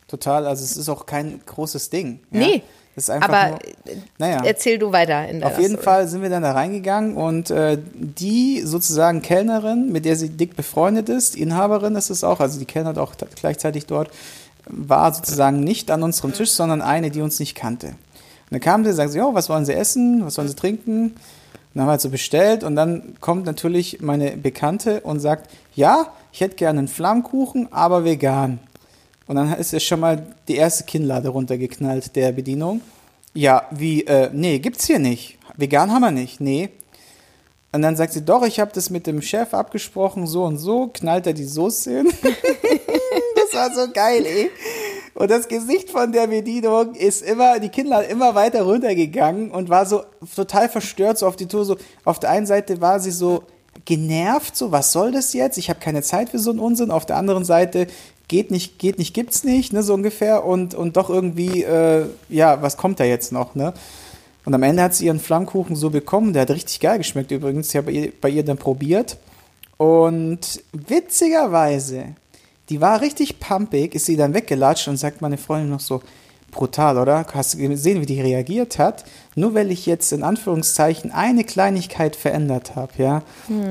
Total. 0.08 0.48
Also 0.48 0.64
es 0.64 0.76
ist 0.76 0.90
auch 0.90 1.06
kein 1.06 1.40
großes 1.46 1.90
Ding. 1.90 2.20
Ja? 2.32 2.40
Nee. 2.40 2.64
Das 3.00 3.06
ist 3.06 3.12
einfach 3.12 3.30
Aber 3.30 3.50
nur, 3.52 3.66
äh, 3.66 3.98
naja. 4.18 4.42
erzähl 4.44 4.78
du 4.78 4.92
weiter. 4.92 5.26
In 5.30 5.42
Auf 5.42 5.58
jeden 5.58 5.76
Story. 5.76 5.84
Fall 5.84 6.08
sind 6.10 6.22
wir 6.22 6.30
dann 6.30 6.44
da 6.44 6.52
reingegangen 6.52 7.16
und 7.16 7.50
äh, 7.50 7.78
die 7.94 8.60
sozusagen 8.66 9.22
Kellnerin, 9.22 9.90
mit 9.90 10.04
der 10.04 10.18
sie 10.18 10.28
dick 10.28 10.58
befreundet 10.58 11.08
ist, 11.08 11.38
Inhaberin 11.38 11.96
ist 11.96 12.10
es 12.10 12.26
auch, 12.26 12.42
also 12.42 12.60
die 12.60 12.66
kellnert 12.66 12.98
auch 12.98 13.14
gleichzeitig 13.40 13.86
dort, 13.86 14.10
war 14.66 15.14
sozusagen 15.14 15.64
nicht 15.64 15.92
an 15.92 16.04
unserem 16.04 16.34
Tisch, 16.34 16.52
sondern 16.52 16.82
eine, 16.82 17.10
die 17.10 17.22
uns 17.22 17.40
nicht 17.40 17.56
kannte. 17.56 17.88
Und 17.88 17.96
dann 18.52 18.60
kam 18.60 18.84
sie 18.84 18.90
und 18.90 18.98
sagte, 18.98 19.18
jo, 19.18 19.34
was 19.34 19.48
wollen 19.48 19.64
Sie 19.64 19.74
essen, 19.74 20.26
was 20.26 20.38
wollen 20.38 20.50
Sie 20.50 20.56
trinken? 20.56 21.04
Und 21.04 21.14
dann 21.76 21.84
haben 21.84 21.88
wir 21.88 21.92
halt 21.92 22.02
so 22.02 22.10
bestellt 22.10 22.66
und 22.66 22.76
dann 22.76 23.16
kommt 23.22 23.46
natürlich 23.46 24.02
meine 24.02 24.32
Bekannte 24.36 25.00
und 25.02 25.22
sagt, 25.22 25.50
ja, 25.74 26.08
ich 26.34 26.42
hätte 26.42 26.58
gerne 26.58 26.80
einen 26.80 26.88
Flammkuchen, 26.90 27.72
aber 27.72 28.04
vegan. 28.04 28.60
Und 29.30 29.36
dann 29.36 29.54
ist 29.54 29.74
ja 29.74 29.80
schon 29.80 30.00
mal 30.00 30.26
die 30.48 30.56
erste 30.56 30.86
Kinnlade 30.86 31.30
runtergeknallt 31.30 32.16
der 32.16 32.32
Bedienung. 32.32 32.82
Ja, 33.36 33.68
wie, 33.70 34.04
äh, 34.06 34.32
nee, 34.34 34.58
gibt's 34.58 34.88
hier 34.88 34.98
nicht. 34.98 35.38
Vegan 35.56 35.92
haben 35.92 36.02
wir 36.02 36.10
nicht, 36.10 36.42
nee. 36.42 36.70
Und 37.72 37.84
dann 37.84 37.96
sagt 37.96 38.14
sie, 38.14 38.26
doch, 38.26 38.44
ich 38.44 38.60
habe 38.60 38.72
das 38.74 38.90
mit 38.90 39.06
dem 39.06 39.22
Chef 39.22 39.54
abgesprochen, 39.54 40.26
so 40.26 40.46
und 40.46 40.58
so, 40.58 40.88
knallt 40.88 41.28
er 41.28 41.34
die 41.34 41.46
Soße 41.46 41.98
hin. 41.98 42.08
das 42.24 43.54
war 43.54 43.72
so 43.72 43.92
geil, 43.94 44.26
ey. 44.26 44.50
Und 45.14 45.30
das 45.30 45.48
Gesicht 45.48 45.92
von 45.92 46.12
der 46.12 46.26
Bedienung 46.26 46.96
ist 46.96 47.22
immer, 47.22 47.60
die 47.60 47.70
Kinnlade 47.70 48.08
immer 48.08 48.34
weiter 48.34 48.64
runtergegangen 48.64 49.52
und 49.52 49.70
war 49.70 49.86
so 49.86 50.06
total 50.36 50.70
verstört, 50.70 51.20
so 51.20 51.28
auf 51.28 51.36
die 51.36 51.46
Tour, 51.46 51.66
so, 51.66 51.78
auf 52.04 52.18
der 52.18 52.32
einen 52.32 52.48
Seite 52.48 52.82
war 52.82 53.00
sie 53.00 53.12
so 53.12 53.44
genervt, 53.86 54.58
so, 54.58 54.72
was 54.72 54.92
soll 54.92 55.12
das 55.12 55.34
jetzt? 55.34 55.60
Ich 55.60 55.70
habe 55.70 55.80
keine 55.80 56.02
Zeit 56.02 56.30
für 56.30 56.40
so 56.40 56.50
einen 56.50 56.60
Unsinn. 56.60 56.90
Auf 56.90 57.06
der 57.06 57.18
anderen 57.18 57.46
Seite, 57.46 57.86
geht 58.30 58.52
nicht, 58.52 58.80
geht 58.80 58.98
nicht, 58.98 59.14
gibt's 59.14 59.44
nicht, 59.44 59.74
ne, 59.74 59.84
so 59.84 59.94
ungefähr. 59.94 60.46
Und, 60.46 60.74
und 60.74 60.96
doch 60.96 61.10
irgendwie, 61.10 61.64
äh, 61.64 62.06
ja, 62.30 62.62
was 62.62 62.78
kommt 62.78 63.02
da 63.02 63.04
jetzt 63.04 63.34
noch, 63.34 63.56
ne? 63.56 63.74
Und 64.46 64.54
am 64.54 64.64
Ende 64.64 64.82
hat 64.82 64.96
sie 64.96 65.08
ihren 65.08 65.20
Flammkuchen 65.20 65.76
so 65.76 65.90
bekommen. 65.90 66.32
Der 66.32 66.44
hat 66.44 66.50
richtig 66.52 66.80
geil 66.80 66.98
geschmeckt 66.98 67.30
übrigens. 67.30 67.70
Ich 67.70 67.76
habe 67.76 67.88
bei 67.88 67.92
ihr, 67.92 68.12
bei 68.22 68.30
ihr 68.30 68.44
dann 68.44 68.58
probiert. 68.58 69.18
Und 69.78 70.62
witzigerweise, 70.72 72.16
die 72.70 72.80
war 72.82 73.02
richtig 73.02 73.40
pumpig, 73.40 73.96
ist 73.96 74.06
sie 74.06 74.16
dann 74.16 74.34
weggelatscht 74.34 74.88
und 74.88 74.98
sagt 74.98 75.22
meine 75.22 75.38
Freundin 75.38 75.70
noch 75.70 75.80
so, 75.80 76.02
brutal, 76.52 76.98
oder? 76.98 77.26
Hast 77.34 77.54
du 77.54 77.58
gesehen, 77.58 78.02
wie 78.02 78.06
die 78.06 78.22
reagiert 78.22 78.80
hat? 78.80 79.06
Nur 79.36 79.54
weil 79.54 79.72
ich 79.72 79.86
jetzt 79.86 80.12
in 80.12 80.24
Anführungszeichen 80.24 81.12
eine 81.12 81.44
Kleinigkeit 81.44 82.16
verändert 82.16 82.76
habe, 82.76 82.92
ja, 82.98 83.24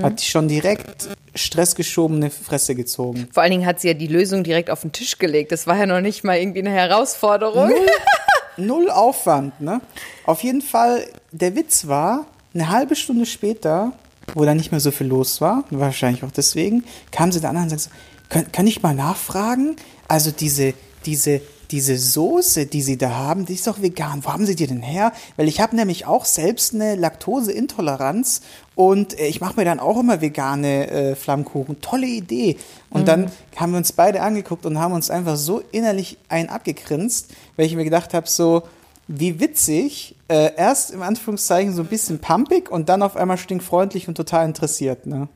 hat 0.02 0.20
die 0.20 0.26
schon 0.26 0.48
direkt 0.48 1.08
stressgeschobene 1.34 2.30
Fresse 2.30 2.74
gezogen. 2.74 3.28
Vor 3.32 3.42
allen 3.42 3.52
Dingen 3.52 3.66
hat 3.66 3.80
sie 3.80 3.88
ja 3.88 3.94
die 3.94 4.06
Lösung 4.06 4.44
direkt 4.44 4.70
auf 4.70 4.82
den 4.82 4.92
Tisch 4.92 5.18
gelegt. 5.18 5.52
Das 5.52 5.66
war 5.66 5.76
ja 5.76 5.86
noch 5.86 6.00
nicht 6.00 6.24
mal 6.24 6.38
irgendwie 6.38 6.60
eine 6.60 6.70
Herausforderung. 6.70 7.70
Null 8.56 8.90
Aufwand, 8.90 9.60
ne? 9.60 9.80
Auf 10.24 10.42
jeden 10.42 10.62
Fall, 10.62 11.06
der 11.30 11.54
Witz 11.54 11.86
war, 11.86 12.26
eine 12.54 12.70
halbe 12.70 12.96
Stunde 12.96 13.24
später, 13.24 13.92
wo 14.34 14.44
da 14.44 14.54
nicht 14.54 14.72
mehr 14.72 14.80
so 14.80 14.90
viel 14.90 15.06
los 15.06 15.40
war, 15.40 15.64
wahrscheinlich 15.70 16.24
auch 16.24 16.32
deswegen, 16.32 16.84
kam 17.12 17.30
sie 17.30 17.40
dann 17.40 17.56
an 17.56 17.64
und 17.64 17.78
sagte, 17.78 17.90
kann, 18.28 18.52
kann 18.52 18.66
ich 18.66 18.82
mal 18.82 18.94
nachfragen? 18.94 19.76
Also 20.08 20.30
diese, 20.30 20.74
diese, 21.06 21.40
diese 21.70 21.98
Soße, 21.98 22.66
die 22.66 22.82
Sie 22.82 22.96
da 22.96 23.10
haben, 23.10 23.46
die 23.46 23.54
ist 23.54 23.66
doch 23.66 23.82
vegan. 23.82 24.24
Wo 24.24 24.32
haben 24.32 24.46
Sie 24.46 24.56
die 24.56 24.66
denn 24.66 24.82
her? 24.82 25.12
Weil 25.36 25.48
ich 25.48 25.60
habe 25.60 25.76
nämlich 25.76 26.06
auch 26.06 26.24
selbst 26.24 26.74
eine 26.74 26.94
Laktoseintoleranz 26.94 28.40
und 28.74 29.18
äh, 29.18 29.26
ich 29.26 29.40
mache 29.40 29.56
mir 29.56 29.64
dann 29.64 29.80
auch 29.80 29.98
immer 29.98 30.20
vegane 30.20 30.90
äh, 30.90 31.14
Flammkuchen. 31.14 31.80
Tolle 31.80 32.06
Idee. 32.06 32.56
Und 32.90 33.06
dann 33.06 33.30
haben 33.56 33.72
wir 33.72 33.78
uns 33.78 33.92
beide 33.92 34.22
angeguckt 34.22 34.64
und 34.64 34.78
haben 34.78 34.94
uns 34.94 35.10
einfach 35.10 35.36
so 35.36 35.62
innerlich 35.72 36.16
einen 36.28 36.48
abgegrinst, 36.48 37.32
weil 37.56 37.66
ich 37.66 37.76
mir 37.76 37.84
gedacht 37.84 38.14
habe, 38.14 38.28
so, 38.28 38.62
wie 39.08 39.40
witzig, 39.40 40.16
äh, 40.28 40.54
erst 40.56 40.90
im 40.90 41.02
Anführungszeichen 41.02 41.74
so 41.74 41.82
ein 41.82 41.88
bisschen 41.88 42.18
pumpig 42.18 42.70
und 42.70 42.88
dann 42.88 43.02
auf 43.02 43.16
einmal 43.16 43.38
stinkfreundlich 43.38 44.06
und 44.06 44.14
total 44.14 44.46
interessiert, 44.46 45.06
ne? 45.06 45.28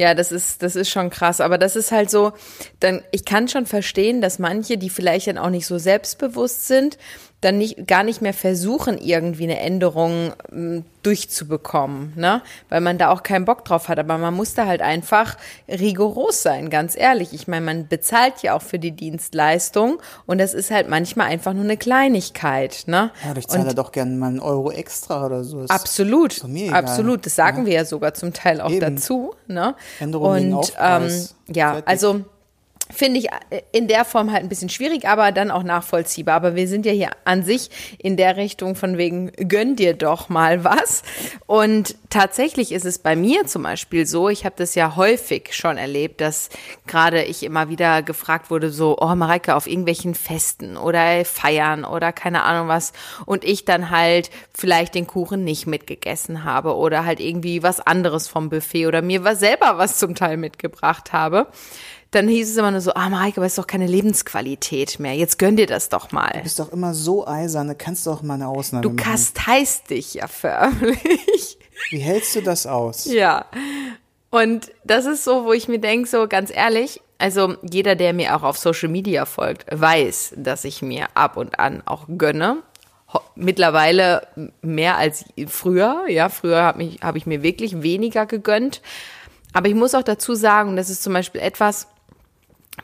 Ja, 0.00 0.14
das 0.14 0.32
ist, 0.32 0.62
das 0.62 0.76
ist 0.76 0.88
schon 0.88 1.10
krass. 1.10 1.42
Aber 1.42 1.58
das 1.58 1.76
ist 1.76 1.92
halt 1.92 2.08
so, 2.10 2.32
dann, 2.80 3.02
ich 3.10 3.26
kann 3.26 3.48
schon 3.48 3.66
verstehen, 3.66 4.22
dass 4.22 4.38
manche, 4.38 4.78
die 4.78 4.88
vielleicht 4.88 5.26
dann 5.26 5.36
auch 5.36 5.50
nicht 5.50 5.66
so 5.66 5.76
selbstbewusst 5.76 6.66
sind, 6.66 6.96
dann 7.40 7.56
nicht, 7.56 7.86
gar 7.86 8.02
nicht 8.02 8.20
mehr 8.20 8.34
versuchen, 8.34 8.98
irgendwie 8.98 9.44
eine 9.44 9.58
Änderung 9.60 10.32
ähm, 10.52 10.84
durchzubekommen, 11.02 12.12
ne? 12.16 12.42
Weil 12.68 12.82
man 12.82 12.98
da 12.98 13.10
auch 13.10 13.22
keinen 13.22 13.46
Bock 13.46 13.64
drauf 13.64 13.88
hat. 13.88 13.98
Aber 13.98 14.18
man 14.18 14.34
muss 14.34 14.52
da 14.52 14.66
halt 14.66 14.82
einfach 14.82 15.38
rigoros 15.66 16.42
sein, 16.42 16.68
ganz 16.68 16.96
ehrlich. 16.96 17.32
Ich 17.32 17.48
meine, 17.48 17.64
man 17.64 17.88
bezahlt 17.88 18.42
ja 18.42 18.54
auch 18.54 18.62
für 18.62 18.78
die 18.78 18.92
Dienstleistung 18.92 20.00
und 20.26 20.38
das 20.38 20.52
ist 20.52 20.70
halt 20.70 20.90
manchmal 20.90 21.28
einfach 21.28 21.54
nur 21.54 21.64
eine 21.64 21.78
Kleinigkeit, 21.78 22.84
ne? 22.86 23.10
Ja, 23.24 23.34
ich 23.34 23.48
zahle 23.48 23.74
doch 23.74 23.92
gerne 23.92 24.14
mal 24.16 24.28
einen 24.28 24.40
Euro 24.40 24.70
extra 24.70 25.24
oder 25.24 25.42
so. 25.42 25.62
Ist 25.62 25.70
absolut, 25.70 26.44
absolut. 26.72 27.24
Das 27.24 27.34
sagen 27.34 27.60
ja. 27.60 27.66
wir 27.66 27.72
ja 27.72 27.84
sogar 27.86 28.12
zum 28.12 28.34
Teil 28.34 28.60
auch 28.60 28.70
Eben. 28.70 28.80
dazu, 28.80 29.34
ne? 29.46 29.74
Änderungen 29.98 30.52
und 30.52 30.74
ähm, 30.78 31.10
ja, 31.48 31.72
Fertig. 31.72 31.88
also 31.88 32.24
finde 32.90 33.20
ich 33.20 33.26
äh, 33.26 33.62
in 33.72 33.88
der 33.88 34.04
Form 34.04 34.32
halt 34.32 34.42
ein 34.42 34.48
bisschen 34.48 34.68
schwierig, 34.68 35.06
aber 35.06 35.32
dann 35.32 35.50
auch 35.50 35.62
nachvollziehbar. 35.62 36.36
Aber 36.36 36.54
wir 36.54 36.68
sind 36.68 36.86
ja 36.86 36.92
hier 36.92 37.10
an 37.24 37.42
sich 37.42 37.70
in 37.98 38.16
der 38.16 38.36
Richtung 38.36 38.74
von 38.74 38.98
wegen, 38.98 39.32
gönn 39.48 39.76
dir 39.76 39.94
doch 39.94 40.28
mal 40.28 40.64
was. 40.64 41.02
Und 41.46 41.96
tatsächlich 42.10 42.72
ist 42.72 42.84
es 42.84 42.98
bei 42.98 43.16
mir 43.16 43.46
zum 43.46 43.62
Beispiel 43.62 44.06
so, 44.06 44.28
ich 44.28 44.44
habe 44.44 44.54
das 44.58 44.74
ja 44.74 44.96
häufig 44.96 45.54
schon 45.54 45.78
erlebt, 45.78 46.20
dass 46.20 46.48
gerade 46.86 47.24
ich 47.24 47.42
immer 47.42 47.68
wieder 47.68 48.02
gefragt 48.02 48.50
wurde, 48.50 48.70
so, 48.70 48.96
oh 49.00 49.14
Mareike, 49.14 49.54
auf 49.54 49.66
irgendwelchen 49.66 50.14
Festen 50.14 50.76
oder 50.76 51.24
Feiern 51.24 51.84
oder 51.84 52.12
keine 52.12 52.42
Ahnung 52.44 52.68
was. 52.68 52.92
Und 53.26 53.44
ich 53.44 53.64
dann 53.64 53.90
halt 53.90 54.30
vielleicht 54.52 54.94
den 54.94 55.06
Kuchen 55.06 55.44
nicht 55.44 55.66
mitgegessen 55.66 56.44
habe 56.44 56.76
oder 56.76 57.04
halt 57.04 57.20
irgendwie 57.20 57.62
was 57.62 57.80
anderes 57.80 58.28
vom 58.28 58.50
Buffet 58.50 58.86
oder 58.86 59.02
mir 59.02 59.20
selber 59.36 59.78
was 59.78 59.98
zum 59.98 60.14
Teil 60.14 60.36
mitgebracht 60.36 61.12
habe 61.12 61.46
dann 62.10 62.26
hieß 62.26 62.50
es 62.50 62.56
immer 62.56 62.70
nur 62.72 62.80
so, 62.80 62.92
ah, 62.94 63.08
Mareike, 63.08 63.38
aber 63.38 63.46
ist 63.46 63.58
doch 63.58 63.66
keine 63.66 63.86
Lebensqualität 63.86 64.98
mehr. 64.98 65.14
Jetzt 65.14 65.38
gönn 65.38 65.56
dir 65.56 65.66
das 65.66 65.88
doch 65.88 66.10
mal. 66.10 66.32
Du 66.34 66.42
bist 66.42 66.58
doch 66.58 66.72
immer 66.72 66.92
so 66.92 67.26
eisern, 67.26 67.68
da 67.68 67.74
kannst 67.74 68.06
du 68.06 68.10
auch 68.10 68.22
mal 68.22 68.34
eine 68.34 68.48
Ausnahme 68.48 68.82
du 68.82 68.90
machen. 68.90 68.96
Du 68.98 69.04
kasteist 69.04 69.90
dich 69.90 70.14
ja 70.14 70.26
förmlich. 70.26 71.58
Wie 71.90 71.98
hältst 71.98 72.34
du 72.34 72.42
das 72.42 72.66
aus? 72.66 73.04
Ja. 73.04 73.46
Und 74.30 74.72
das 74.84 75.06
ist 75.06 75.24
so, 75.24 75.44
wo 75.44 75.52
ich 75.52 75.68
mir 75.68 75.78
denke, 75.78 76.08
so 76.08 76.26
ganz 76.28 76.50
ehrlich, 76.54 77.00
also 77.18 77.56
jeder, 77.62 77.94
der 77.94 78.12
mir 78.12 78.34
auch 78.34 78.42
auf 78.42 78.58
Social 78.58 78.88
Media 78.88 79.24
folgt, 79.24 79.66
weiß, 79.70 80.34
dass 80.36 80.64
ich 80.64 80.82
mir 80.82 81.08
ab 81.14 81.36
und 81.36 81.58
an 81.58 81.82
auch 81.84 82.06
gönne. 82.16 82.58
Mittlerweile 83.34 84.26
mehr 84.62 84.96
als 84.96 85.24
früher. 85.48 86.04
Ja, 86.08 86.28
früher 86.28 86.62
habe 86.62 86.82
ich, 86.82 87.02
hab 87.02 87.16
ich 87.16 87.26
mir 87.26 87.42
wirklich 87.42 87.82
weniger 87.82 88.26
gegönnt. 88.26 88.82
Aber 89.52 89.68
ich 89.68 89.74
muss 89.74 89.94
auch 89.94 90.02
dazu 90.02 90.34
sagen, 90.34 90.76
das 90.76 90.90
ist 90.90 91.02
zum 91.02 91.12
Beispiel 91.12 91.40
etwas, 91.40 91.88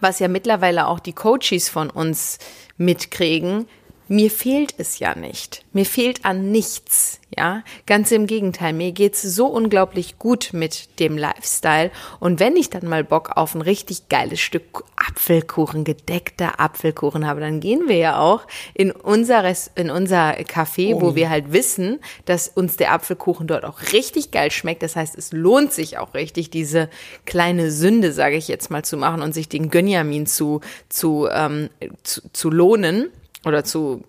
was 0.01 0.19
ja 0.19 0.29
mittlerweile 0.29 0.87
auch 0.87 1.01
die 1.01 1.13
Coaches 1.13 1.69
von 1.69 1.91
uns 1.91 2.39
mitkriegen, 2.77 3.67
mir 4.09 4.31
fehlt 4.31 4.75
es 4.79 5.01
ja 5.01 5.17
nicht. 5.17 5.65
Mir 5.73 5.85
fehlt 5.85 6.25
an 6.25 6.53
nichts, 6.53 7.21
ja. 7.37 7.65
Ganz 7.87 8.13
im 8.13 8.27
Gegenteil, 8.27 8.73
mir 8.73 8.93
geht's 8.93 9.21
so 9.23 9.47
unglaublich 9.47 10.19
gut 10.19 10.51
mit 10.53 11.01
dem 11.01 11.19
Lifestyle. 11.19 11.91
Und 12.21 12.39
wenn 12.39 12.57
ich 12.57 12.71
dann 12.71 12.87
mal 12.87 13.03
Bock 13.03 13.37
auf 13.37 13.55
ein 13.55 13.63
richtig 13.63 14.09
geiles 14.09 14.41
Stück 14.41 14.85
Apfelkuchen, 14.97 15.83
gedeckter 15.83 16.61
Apfelkuchen 16.61 17.27
habe, 17.27 17.41
dann 17.41 17.59
gehen 17.59 17.89
wir 17.89 17.97
ja 17.97 18.21
auch 18.21 18.47
in 18.75 18.93
unser, 18.93 19.45
in 19.75 19.91
unser 19.91 20.39
Café, 20.41 20.95
oh. 20.95 21.01
wo 21.01 21.15
wir 21.17 21.29
halt 21.29 21.53
wissen, 21.53 21.99
dass 22.27 22.49
uns 22.49 22.77
der 22.77 22.93
Apfelkuchen 22.93 23.49
dort 23.49 23.65
auch 23.65 23.93
richtig 23.93 24.31
geil 24.31 24.53
schmeckt. 24.53 24.83
Das 24.83 24.95
heißt, 24.95 25.17
es 25.19 25.33
lohnt 25.33 25.73
sich 25.73 25.99
auch 25.99 26.15
richtig, 26.15 26.51
diese 26.51 26.89
kleine 27.25 27.73
Sünde, 27.73 28.13
sage 28.13 28.37
ich 28.37 28.47
jetzt 28.47 28.71
mal, 28.71 28.85
zu 28.85 28.97
machen 28.97 29.21
und 29.23 29.33
sich 29.33 29.49
den 29.49 29.71
Gönjamin 29.71 30.27
zu, 30.27 30.61
zu, 30.89 31.29
ähm, 31.33 31.71
zu, 32.05 32.23
zu 32.33 32.51
lohnen 32.51 33.11
oder 33.47 33.65
zu 33.65 34.03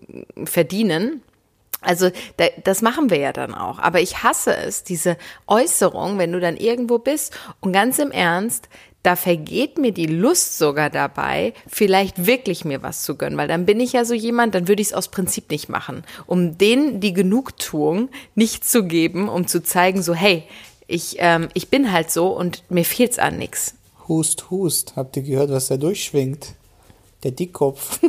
verdienen. 0.44 1.22
Also 1.80 2.10
das 2.64 2.82
machen 2.82 3.08
wir 3.08 3.18
ja 3.18 3.32
dann 3.32 3.54
auch. 3.54 3.78
Aber 3.78 4.00
ich 4.00 4.24
hasse 4.24 4.56
es, 4.56 4.82
diese 4.82 5.16
Äußerung, 5.46 6.18
wenn 6.18 6.32
du 6.32 6.40
dann 6.40 6.56
irgendwo 6.56 6.98
bist 6.98 7.38
und 7.60 7.72
ganz 7.72 8.00
im 8.00 8.10
Ernst, 8.10 8.68
da 9.04 9.14
vergeht 9.14 9.78
mir 9.78 9.92
die 9.92 10.06
Lust 10.06 10.58
sogar 10.58 10.90
dabei, 10.90 11.54
vielleicht 11.68 12.26
wirklich 12.26 12.64
mir 12.64 12.82
was 12.82 13.04
zu 13.04 13.14
gönnen, 13.14 13.38
weil 13.38 13.46
dann 13.46 13.64
bin 13.64 13.78
ich 13.78 13.92
ja 13.92 14.04
so 14.04 14.12
jemand, 14.12 14.56
dann 14.56 14.66
würde 14.66 14.82
ich 14.82 14.88
es 14.88 14.92
aus 14.92 15.08
Prinzip 15.08 15.50
nicht 15.50 15.68
machen, 15.68 16.02
um 16.26 16.58
denen 16.58 17.00
die 17.00 17.12
Genugtuung 17.12 18.08
nicht 18.34 18.64
zu 18.64 18.84
geben, 18.84 19.28
um 19.28 19.46
zu 19.46 19.62
zeigen, 19.62 20.02
so 20.02 20.14
hey, 20.14 20.42
ich, 20.88 21.16
ähm, 21.20 21.48
ich 21.54 21.68
bin 21.68 21.92
halt 21.92 22.10
so 22.10 22.28
und 22.36 22.64
mir 22.70 22.84
fehlt's 22.84 23.20
an 23.20 23.38
nix. 23.38 23.74
Hust, 24.08 24.50
hust. 24.50 24.96
Habt 24.96 25.16
ihr 25.16 25.22
gehört, 25.22 25.50
was 25.50 25.68
da 25.68 25.76
durchschwingt? 25.76 26.54
Der 27.22 27.32
Dickkopf. 27.32 28.00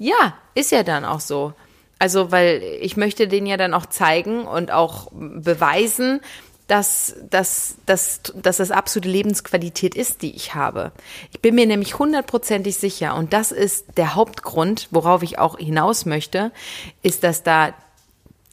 Ja, 0.00 0.34
ist 0.54 0.72
ja 0.72 0.82
dann 0.82 1.04
auch 1.04 1.20
so. 1.20 1.52
Also, 1.98 2.32
weil 2.32 2.62
ich 2.80 2.96
möchte 2.96 3.28
den 3.28 3.44
ja 3.44 3.58
dann 3.58 3.74
auch 3.74 3.84
zeigen 3.84 4.46
und 4.46 4.70
auch 4.70 5.08
beweisen, 5.12 6.20
dass, 6.66 7.16
dass, 7.28 7.74
dass, 7.84 8.22
dass 8.34 8.56
das 8.56 8.70
absolute 8.70 9.10
Lebensqualität 9.10 9.94
ist, 9.94 10.22
die 10.22 10.34
ich 10.34 10.54
habe. 10.54 10.92
Ich 11.32 11.40
bin 11.40 11.54
mir 11.54 11.66
nämlich 11.66 11.98
hundertprozentig 11.98 12.76
sicher, 12.78 13.14
und 13.14 13.34
das 13.34 13.52
ist 13.52 13.84
der 13.98 14.14
Hauptgrund, 14.14 14.88
worauf 14.90 15.22
ich 15.22 15.38
auch 15.38 15.58
hinaus 15.58 16.06
möchte, 16.06 16.50
ist, 17.02 17.22
dass 17.22 17.42
da 17.42 17.74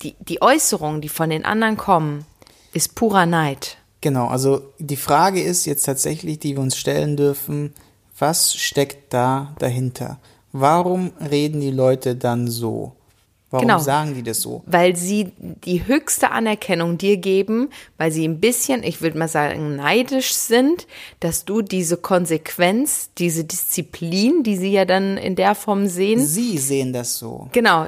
die, 0.04 0.16
die 0.20 0.42
Äußerungen, 0.42 1.00
die 1.00 1.10
von 1.10 1.30
den 1.30 1.46
anderen 1.46 1.78
kommen, 1.78 2.26
ist 2.74 2.96
purer 2.96 3.26
Neid. 3.26 3.78
Genau, 4.02 4.28
also 4.28 4.74
die 4.80 4.98
Frage 4.98 5.42
ist 5.42 5.66
jetzt 5.66 5.84
tatsächlich, 5.84 6.40
die 6.40 6.58
wir 6.58 6.62
uns 6.62 6.76
stellen 6.76 7.16
dürfen, 7.16 7.74
was 8.18 8.56
steckt 8.56 9.14
da 9.14 9.56
dahinter? 9.60 10.20
Warum 10.52 11.12
reden 11.30 11.62
die 11.62 11.72
Leute 11.72 12.16
dann 12.16 12.48
so? 12.48 12.94
Warum 13.50 13.66
genau. 13.66 13.80
sagen 13.80 14.14
die 14.14 14.24
das 14.24 14.42
so? 14.42 14.62
Weil 14.66 14.98
sie 14.98 15.32
die 15.40 15.88
höchste 15.88 16.32
Anerkennung 16.32 16.98
dir 16.98 17.16
geben, 17.16 17.70
weil 17.98 18.12
sie 18.12 18.28
ein 18.28 18.42
bisschen, 18.42 18.84
ich 18.84 19.02
würde 19.02 19.18
mal 19.18 19.30
sagen, 19.30 19.78
neidisch 19.78 20.34
sind, 20.34 20.86
dass 21.22 21.46
du 21.46 21.62
diese 21.62 21.96
Konsequenz, 21.96 23.12
diese 23.18 23.46
Disziplin, 23.46 24.44
die 24.44 24.58
sie 24.58 24.72
ja 24.72 24.84
dann 24.84 25.16
in 25.16 25.38
der 25.38 25.56
Form 25.56 25.88
sehen. 25.88 26.26
Sie 26.26 26.58
sehen 26.58 26.92
das 26.92 27.18
so. 27.20 27.48
Genau, 27.54 27.88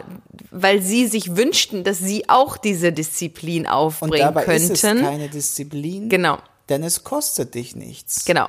weil 0.49 0.81
sie 0.81 1.07
sich 1.07 1.35
wünschten, 1.35 1.83
dass 1.83 1.99
sie 1.99 2.29
auch 2.29 2.55
diese 2.55 2.93
Disziplin 2.93 3.67
aufbringen 3.67 4.13
Und 4.13 4.19
dabei 4.19 4.45
könnten. 4.45 4.71
Ist 4.71 4.83
es 4.85 5.01
keine 5.01 5.27
Disziplin. 5.27 6.07
Genau. 6.07 6.37
Denn 6.69 6.83
es 6.83 7.03
kostet 7.03 7.55
dich 7.55 7.75
nichts. 7.75 8.23
Genau. 8.23 8.47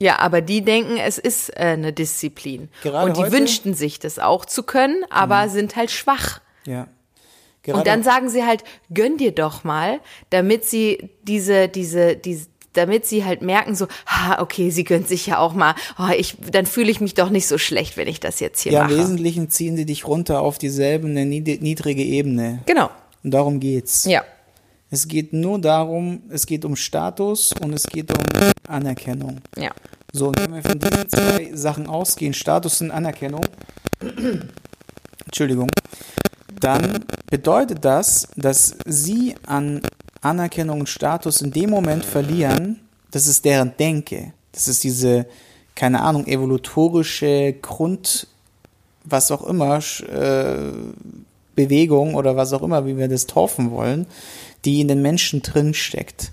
Ja, 0.00 0.18
aber 0.18 0.40
die 0.40 0.62
denken, 0.62 0.96
es 0.96 1.18
ist 1.18 1.50
äh, 1.50 1.74
eine 1.74 1.92
Disziplin. 1.92 2.68
Gerade 2.82 3.06
und 3.06 3.16
die 3.16 3.22
heute? 3.22 3.32
wünschten 3.32 3.74
sich 3.74 3.98
das 3.98 4.18
auch 4.18 4.44
zu 4.44 4.62
können, 4.62 5.04
aber 5.10 5.46
mhm. 5.46 5.50
sind 5.50 5.76
halt 5.76 5.90
schwach. 5.90 6.40
Ja. 6.64 6.88
Gerade 7.62 7.78
und 7.78 7.86
dann 7.86 8.02
sagen 8.02 8.30
sie 8.30 8.44
halt, 8.44 8.64
gönn 8.92 9.18
dir 9.18 9.32
doch 9.32 9.62
mal, 9.64 10.00
damit 10.30 10.64
sie 10.64 11.10
diese, 11.24 11.68
diese, 11.68 12.16
diese, 12.16 12.46
damit 12.72 13.04
sie 13.04 13.26
halt 13.26 13.42
merken 13.42 13.74
so, 13.74 13.88
ha, 14.06 14.40
okay, 14.40 14.70
sie 14.70 14.84
gönnt 14.84 15.06
sich 15.06 15.26
ja 15.26 15.38
auch 15.38 15.52
mal, 15.52 15.74
oh, 15.98 16.10
ich, 16.16 16.36
dann 16.50 16.64
fühle 16.64 16.90
ich 16.90 17.02
mich 17.02 17.12
doch 17.12 17.28
nicht 17.28 17.46
so 17.46 17.58
schlecht, 17.58 17.98
wenn 17.98 18.08
ich 18.08 18.20
das 18.20 18.40
jetzt 18.40 18.62
hier 18.62 18.72
ja, 18.72 18.82
mache. 18.84 18.92
Ja, 18.92 18.96
im 18.96 19.02
Wesentlichen 19.02 19.50
ziehen 19.50 19.76
sie 19.76 19.84
dich 19.84 20.06
runter 20.06 20.40
auf 20.40 20.56
dieselbe, 20.56 21.08
niedrige 21.08 22.02
Ebene. 22.02 22.60
Genau. 22.64 22.88
Und 23.22 23.32
darum 23.32 23.60
geht's. 23.60 24.06
Ja. 24.06 24.24
Es 24.90 25.06
geht 25.06 25.32
nur 25.32 25.60
darum, 25.60 26.22
es 26.30 26.46
geht 26.46 26.64
um 26.64 26.74
Status 26.74 27.52
und 27.60 27.72
es 27.72 27.84
geht 27.84 28.10
um 28.10 28.24
Anerkennung. 28.66 29.38
Ja. 29.56 29.70
So, 30.12 30.28
und 30.28 30.40
wenn 30.40 30.52
wir 30.52 30.62
von 30.62 30.78
diesen 30.78 31.08
zwei 31.08 31.50
Sachen 31.54 31.86
ausgehen, 31.86 32.34
Status 32.34 32.80
und 32.80 32.90
Anerkennung, 32.90 33.46
Entschuldigung, 35.26 35.70
dann 36.60 37.04
bedeutet 37.30 37.84
das, 37.84 38.26
dass 38.36 38.76
sie 38.84 39.36
an 39.46 39.80
Anerkennung 40.20 40.80
und 40.80 40.88
Status 40.88 41.40
in 41.40 41.52
dem 41.52 41.70
Moment 41.70 42.04
verlieren, 42.04 42.80
das 43.12 43.28
ist 43.28 43.44
deren 43.44 43.76
Denke. 43.78 44.32
Das 44.52 44.66
ist 44.66 44.82
diese, 44.82 45.26
keine 45.76 46.00
Ahnung, 46.00 46.26
evolutorische 46.26 47.54
Grund, 47.62 48.26
was 49.04 49.30
auch 49.30 49.46
immer, 49.46 49.78
äh, 50.12 50.72
Bewegung 51.54 52.14
oder 52.14 52.36
was 52.36 52.52
auch 52.52 52.62
immer, 52.62 52.86
wie 52.86 52.96
wir 52.96 53.08
das 53.08 53.26
taufen 53.26 53.70
wollen, 53.70 54.06
die 54.64 54.80
in 54.80 54.88
den 54.88 55.02
Menschen 55.02 55.42
drin 55.42 55.74
steckt. 55.74 56.32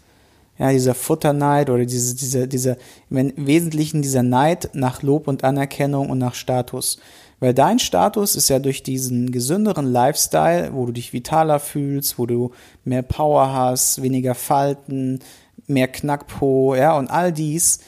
Ja, 0.60 0.72
dieser 0.72 0.96
Futterneid 0.96 1.70
oder 1.70 1.86
diese, 1.86 2.16
dieser, 2.16 2.48
dieser, 2.48 2.78
im 3.12 3.32
Wesentlichen 3.36 4.02
dieser 4.02 4.24
Neid 4.24 4.72
nach 4.74 5.04
Lob 5.04 5.28
und 5.28 5.44
Anerkennung 5.44 6.10
und 6.10 6.18
nach 6.18 6.34
Status. 6.34 6.98
Weil 7.40 7.54
dein 7.54 7.78
Status 7.78 8.36
ist 8.36 8.50
ja 8.50 8.58
durch 8.58 8.82
diesen 8.82 9.32
gesünderen 9.32 9.86
Lifestyle, 9.86 10.74
wo 10.74 10.88
du 10.88 10.92
dich 10.92 11.14
vitaler 11.14 11.60
fühlst, 11.60 12.18
wo 12.18 12.26
du 12.26 12.52
mehr 12.84 13.04
Power 13.04 13.54
hast, 13.54 14.02
weniger 14.02 14.34
Falten, 14.34 15.20
mehr 15.68 15.88
Knackpo, 15.88 16.76
ja, 16.76 16.98
und 16.98 17.10
all 17.12 17.32
dies, 17.32 17.80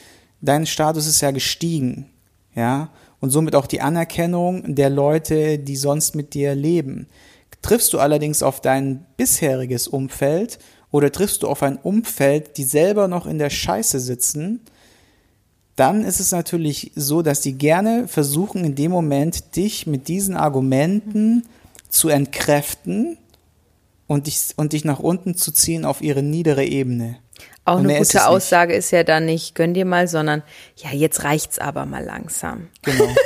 dein 0.41 0.67
Status 0.67 1.08
ist 1.08 1.22
ja 1.22 1.31
gestiegen, 1.31 2.05
ja, 2.53 2.89
und 3.22 3.31
somit 3.31 3.55
auch 3.55 3.67
die 3.67 3.81
Anerkennung 3.81 4.75
der 4.75 4.89
Leute, 4.89 5.58
die 5.58 5.75
sonst 5.75 6.15
mit 6.15 6.34
dir 6.34 6.55
leben. 6.55 7.08
Triffst 7.62 7.94
du 7.94 8.00
allerdings 8.00 8.42
auf 8.42 8.62
dein 8.62 9.06
bisheriges 9.18 9.88
Umfeld 9.88 10.60
oder 10.92 11.12
triffst 11.12 11.44
du 11.44 11.48
auf 11.48 11.63
ein 11.63 11.78
Umfeld, 11.78 12.58
die 12.58 12.63
selber 12.63 13.08
noch 13.08 13.25
in 13.25 13.38
der 13.38 13.50
Scheiße 13.50 14.00
sitzen, 14.00 14.62
dann 15.75 16.04
ist 16.04 16.20
es 16.20 16.32
natürlich 16.32 16.92
so, 16.96 17.22
dass 17.22 17.39
die 17.39 17.54
gerne 17.54 18.08
versuchen, 18.08 18.66
in 18.66 18.75
dem 18.75 18.92
Moment 18.92 19.56
dich 19.56 19.88
mit 19.88 20.10
diesen 20.10 20.36
Argumenten 20.36 21.44
zu 21.88 22.10
entkräften 22.10 23.18
und 24.06 24.28
dich, 24.28 24.54
und 24.58 24.74
dich 24.74 24.84
nach 24.84 25.00
unten 25.00 25.36
zu 25.36 25.54
ziehen 25.54 25.86
auf 25.86 26.01
ihre 26.01 26.22
niedere 26.22 26.66
Ebene. 26.66 27.18
Auch 27.70 27.78
Und 27.78 27.86
eine 27.86 28.00
gute 28.00 28.02
es 28.02 28.14
nicht. 28.16 28.24
Aussage 28.26 28.74
ist 28.74 28.90
ja 28.90 29.04
dann 29.04 29.26
nicht, 29.26 29.54
gönn 29.54 29.76
dir 29.76 29.86
mal, 29.86 30.08
sondern 30.08 30.42
ja, 30.76 30.90
jetzt 30.92 31.24
reicht's 31.24 31.60
aber 31.60 31.86
mal 31.86 32.04
langsam. 32.04 32.68
Genau. 32.82 33.08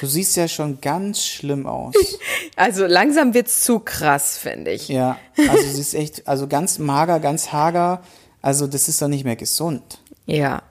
Du 0.00 0.06
siehst 0.06 0.36
ja 0.36 0.46
schon 0.46 0.80
ganz 0.82 1.24
schlimm 1.24 1.66
aus. 1.66 1.94
Also 2.58 2.86
langsam 2.86 3.34
wird's 3.34 3.64
zu 3.64 3.80
krass, 3.80 4.38
finde 4.38 4.70
ich. 4.70 4.88
Ja, 4.88 5.18
also 5.36 5.62
sie 5.62 5.80
ist 5.80 5.94
echt, 5.94 6.26
also 6.26 6.48
ganz 6.48 6.78
mager, 6.78 7.20
ganz 7.20 7.52
hager. 7.52 8.00
Also 8.40 8.66
das 8.66 8.88
ist 8.88 9.02
doch 9.02 9.08
nicht 9.08 9.24
mehr 9.24 9.36
gesund. 9.36 9.98
Ja. 10.24 10.62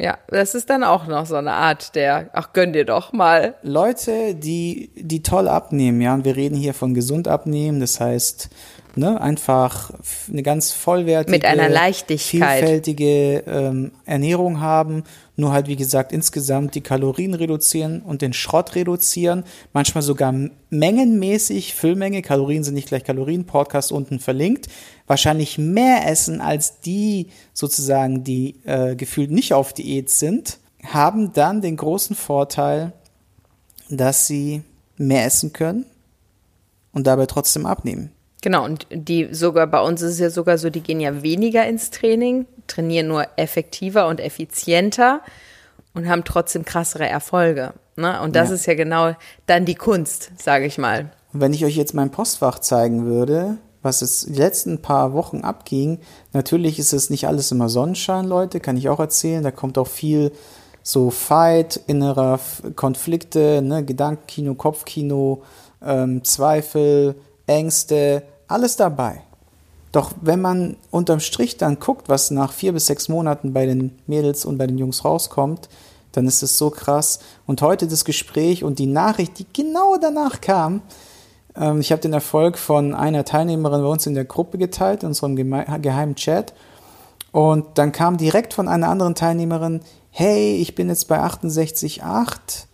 Ja, 0.00 0.18
das 0.26 0.56
ist 0.56 0.68
dann 0.68 0.82
auch 0.82 1.06
noch 1.06 1.26
so 1.26 1.36
eine 1.36 1.52
Art 1.52 1.94
der, 1.94 2.30
ach, 2.32 2.52
gönn 2.52 2.72
dir 2.72 2.84
doch 2.84 3.12
mal. 3.12 3.54
Leute, 3.62 4.34
die, 4.34 4.90
die 4.96 5.22
toll 5.22 5.46
abnehmen, 5.46 6.00
ja, 6.00 6.12
und 6.12 6.24
wir 6.24 6.34
reden 6.34 6.56
hier 6.56 6.74
von 6.74 6.92
gesund 6.92 7.28
abnehmen, 7.28 7.78
das 7.78 8.00
heißt, 8.00 8.50
ne, 8.96 9.20
einfach 9.20 9.90
eine 10.30 10.42
ganz 10.42 10.72
vollwertige, 10.72 11.30
Mit 11.30 11.44
einer 11.44 11.68
Leichtigkeit. 11.68 12.58
vielfältige 12.58 13.44
ähm, 13.46 13.92
Ernährung 14.04 14.60
haben, 14.60 15.04
nur 15.36 15.52
halt, 15.52 15.66
wie 15.66 15.76
gesagt, 15.76 16.12
insgesamt 16.12 16.74
die 16.74 16.80
Kalorien 16.80 17.34
reduzieren 17.34 18.02
und 18.02 18.22
den 18.22 18.32
Schrott 18.32 18.74
reduzieren, 18.74 19.44
manchmal 19.72 20.02
sogar 20.02 20.34
mengenmäßig, 20.70 21.74
Füllmenge, 21.74 22.22
Kalorien 22.22 22.64
sind 22.64 22.74
nicht 22.74 22.88
gleich 22.88 23.04
Kalorien, 23.04 23.46
Podcast 23.46 23.92
unten 23.92 24.20
verlinkt, 24.20 24.68
wahrscheinlich 25.06 25.58
mehr 25.58 26.06
essen 26.06 26.40
als 26.40 26.80
die 26.80 27.28
sozusagen, 27.54 28.24
die 28.24 28.56
äh, 28.64 28.94
gefühlt 28.96 29.30
nicht 29.30 29.52
auf 29.52 29.72
Diät 29.72 30.10
sind, 30.10 30.58
haben 30.84 31.32
dann 31.32 31.60
den 31.60 31.76
großen 31.76 32.16
Vorteil, 32.16 32.92
dass 33.88 34.26
sie 34.26 34.62
mehr 34.96 35.24
essen 35.24 35.52
können 35.52 35.86
und 36.92 37.06
dabei 37.06 37.26
trotzdem 37.26 37.66
abnehmen. 37.66 38.10
Genau, 38.42 38.64
und 38.64 38.86
die 38.90 39.28
sogar 39.32 39.66
bei 39.66 39.80
uns 39.80 40.02
ist 40.02 40.14
es 40.14 40.18
ja 40.18 40.28
sogar 40.30 40.58
so, 40.58 40.68
die 40.68 40.80
gehen 40.82 41.00
ja 41.00 41.22
weniger 41.22 41.64
ins 41.66 41.90
Training, 41.90 42.46
trainieren 42.66 43.06
nur 43.08 43.26
effektiver 43.36 44.08
und 44.08 44.20
effizienter 44.20 45.20
und 45.94 46.08
haben 46.08 46.24
trotzdem 46.24 46.64
krassere 46.64 47.06
Erfolge. 47.08 47.72
Ne? 47.96 48.20
Und 48.20 48.34
das 48.36 48.48
Ja. 48.48 48.54
ist 48.56 48.66
ja 48.66 48.74
genau 48.74 49.14
dann 49.46 49.64
die 49.64 49.76
Kunst, 49.76 50.32
sage 50.38 50.66
ich 50.66 50.76
mal. 50.76 51.10
Und 51.32 51.40
wenn 51.40 51.54
ich 51.54 51.64
euch 51.64 51.76
jetzt 51.76 51.94
mein 51.94 52.10
Postfach 52.10 52.58
zeigen 52.58 53.04
würde, 53.06 53.58
was 53.80 54.02
es 54.02 54.26
die 54.26 54.34
letzten 54.34 54.82
paar 54.82 55.12
Wochen 55.12 55.42
abging, 55.42 55.98
natürlich 56.32 56.78
ist 56.78 56.92
es 56.92 57.10
nicht 57.10 57.26
alles 57.28 57.50
immer 57.52 57.68
Sonnenschein, 57.68 58.26
Leute, 58.26 58.58
kann 58.60 58.76
ich 58.76 58.88
auch 58.88 59.00
erzählen. 59.00 59.42
Da 59.42 59.50
kommt 59.50 59.78
auch 59.78 59.86
viel 59.88 60.32
so 60.82 61.10
Fight, 61.10 61.80
innerer 61.86 62.40
Konflikte, 62.74 63.62
ne, 63.62 63.84
Gedankenkino, 63.84 64.54
Kopfkino, 64.54 65.42
ähm, 65.84 66.24
Zweifel, 66.24 67.14
Ängste, 67.46 68.22
alles 68.52 68.76
dabei. 68.76 69.22
Doch 69.92 70.12
wenn 70.20 70.40
man 70.40 70.76
unterm 70.90 71.20
Strich 71.20 71.58
dann 71.58 71.78
guckt, 71.78 72.08
was 72.08 72.30
nach 72.30 72.52
vier 72.52 72.72
bis 72.72 72.86
sechs 72.86 73.08
Monaten 73.08 73.52
bei 73.52 73.66
den 73.66 73.98
Mädels 74.06 74.44
und 74.44 74.56
bei 74.56 74.66
den 74.66 74.78
Jungs 74.78 75.04
rauskommt, 75.04 75.68
dann 76.12 76.26
ist 76.26 76.42
es 76.42 76.56
so 76.58 76.70
krass. 76.70 77.20
Und 77.46 77.60
heute 77.62 77.86
das 77.86 78.04
Gespräch 78.04 78.64
und 78.64 78.78
die 78.78 78.86
Nachricht, 78.86 79.38
die 79.38 79.46
genau 79.52 79.96
danach 80.00 80.40
kam, 80.40 80.82
ähm, 81.56 81.80
ich 81.80 81.92
habe 81.92 82.02
den 82.02 82.12
Erfolg 82.12 82.58
von 82.58 82.94
einer 82.94 83.24
Teilnehmerin 83.24 83.82
bei 83.82 83.88
uns 83.88 84.06
in 84.06 84.14
der 84.14 84.24
Gruppe 84.24 84.58
geteilt, 84.58 85.02
in 85.02 85.08
unserem 85.08 85.36
geheimen 85.36 86.14
Chat. 86.14 86.54
Und 87.30 87.78
dann 87.78 87.92
kam 87.92 88.16
direkt 88.16 88.54
von 88.54 88.68
einer 88.68 88.88
anderen 88.88 89.14
Teilnehmerin, 89.14 89.80
hey, 90.10 90.56
ich 90.56 90.74
bin 90.74 90.88
jetzt 90.88 91.08
bei 91.08 91.18
68,8 91.20 92.66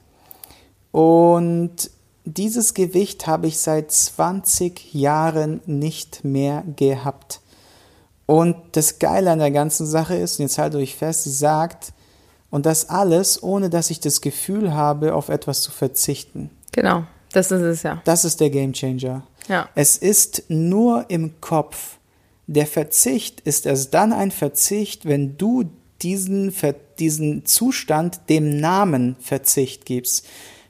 und 0.91 1.91
dieses 2.29 2.75
Gewicht 2.75 3.27
habe 3.27 3.47
ich 3.47 3.59
seit 3.59 3.91
20 3.91 4.95
Jahren 4.95 5.61
nicht 5.67 6.25
mehr 6.25 6.65
gehabt. 6.77 7.41
Und 8.27 8.57
das 8.73 8.99
Geile 8.99 9.31
an 9.31 9.39
der 9.39 9.51
ganzen 9.51 9.87
Sache 9.87 10.15
ist, 10.15 10.39
und 10.39 10.45
jetzt 10.45 10.59
haltet 10.59 10.81
euch 10.81 10.97
fest, 10.97 11.25
sie 11.25 11.31
sagt, 11.31 11.93
und 12.51 12.67
das 12.67 12.89
alles, 12.89 13.43
ohne 13.43 13.71
dass 13.71 13.91
ich 13.91 14.01
das 14.01 14.21
Gefühl 14.21 14.75
habe, 14.75 15.15
auf 15.15 15.29
etwas 15.29 15.61
zu 15.63 15.71
verzichten. 15.71 16.51
Genau, 16.73 17.05
das 17.33 17.51
ist 17.51 17.63
es 17.63 17.83
ja. 17.83 18.03
Das 18.05 18.25
ist 18.25 18.41
der 18.41 18.51
Gamechanger. 18.51 19.23
Ja. 19.49 19.69
Es 19.75 19.97
ist 19.97 20.45
nur 20.49 21.07
im 21.09 21.41
Kopf. 21.41 21.99
Der 22.47 22.67
Verzicht 22.67 23.41
ist 23.41 23.67
erst 23.67 23.93
dann 23.95 24.13
ein 24.13 24.31
Verzicht, 24.31 25.07
wenn 25.07 25.37
du 25.37 25.65
diesen, 26.03 26.55
diesen 26.99 27.45
Zustand 27.45 28.21
dem 28.29 28.61
Namen 28.61 29.17
Verzicht 29.21 29.85
gibst. 29.85 30.27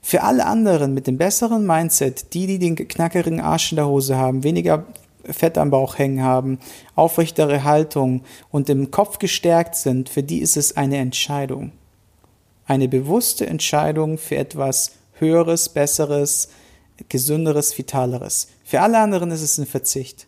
Für 0.09 0.23
alle 0.23 0.47
anderen 0.47 0.95
mit 0.95 1.05
dem 1.05 1.19
besseren 1.19 1.67
Mindset, 1.67 2.33
die, 2.33 2.47
die 2.47 2.57
den 2.57 2.75
knackerigen 2.75 3.41
Arsch 3.41 3.71
in 3.71 3.75
der 3.75 3.85
Hose 3.85 4.17
haben, 4.17 4.43
weniger 4.43 4.87
Fett 5.23 5.55
am 5.55 5.69
Bauch 5.69 5.99
hängen 5.99 6.23
haben, 6.23 6.57
aufrechtere 6.95 7.63
Haltung 7.63 8.23
und 8.49 8.69
im 8.69 8.89
Kopf 8.89 9.19
gestärkt 9.19 9.75
sind, 9.75 10.09
für 10.09 10.23
die 10.23 10.39
ist 10.39 10.57
es 10.57 10.75
eine 10.75 10.97
Entscheidung. 10.97 11.73
Eine 12.65 12.87
bewusste 12.87 13.45
Entscheidung 13.45 14.17
für 14.17 14.37
etwas 14.37 14.93
Höheres, 15.13 15.69
Besseres, 15.69 16.49
Gesünderes, 17.07 17.77
Vitaleres. 17.77 18.47
Für 18.63 18.81
alle 18.81 18.97
anderen 18.97 19.29
ist 19.29 19.43
es 19.43 19.59
ein 19.59 19.67
Verzicht. 19.67 20.25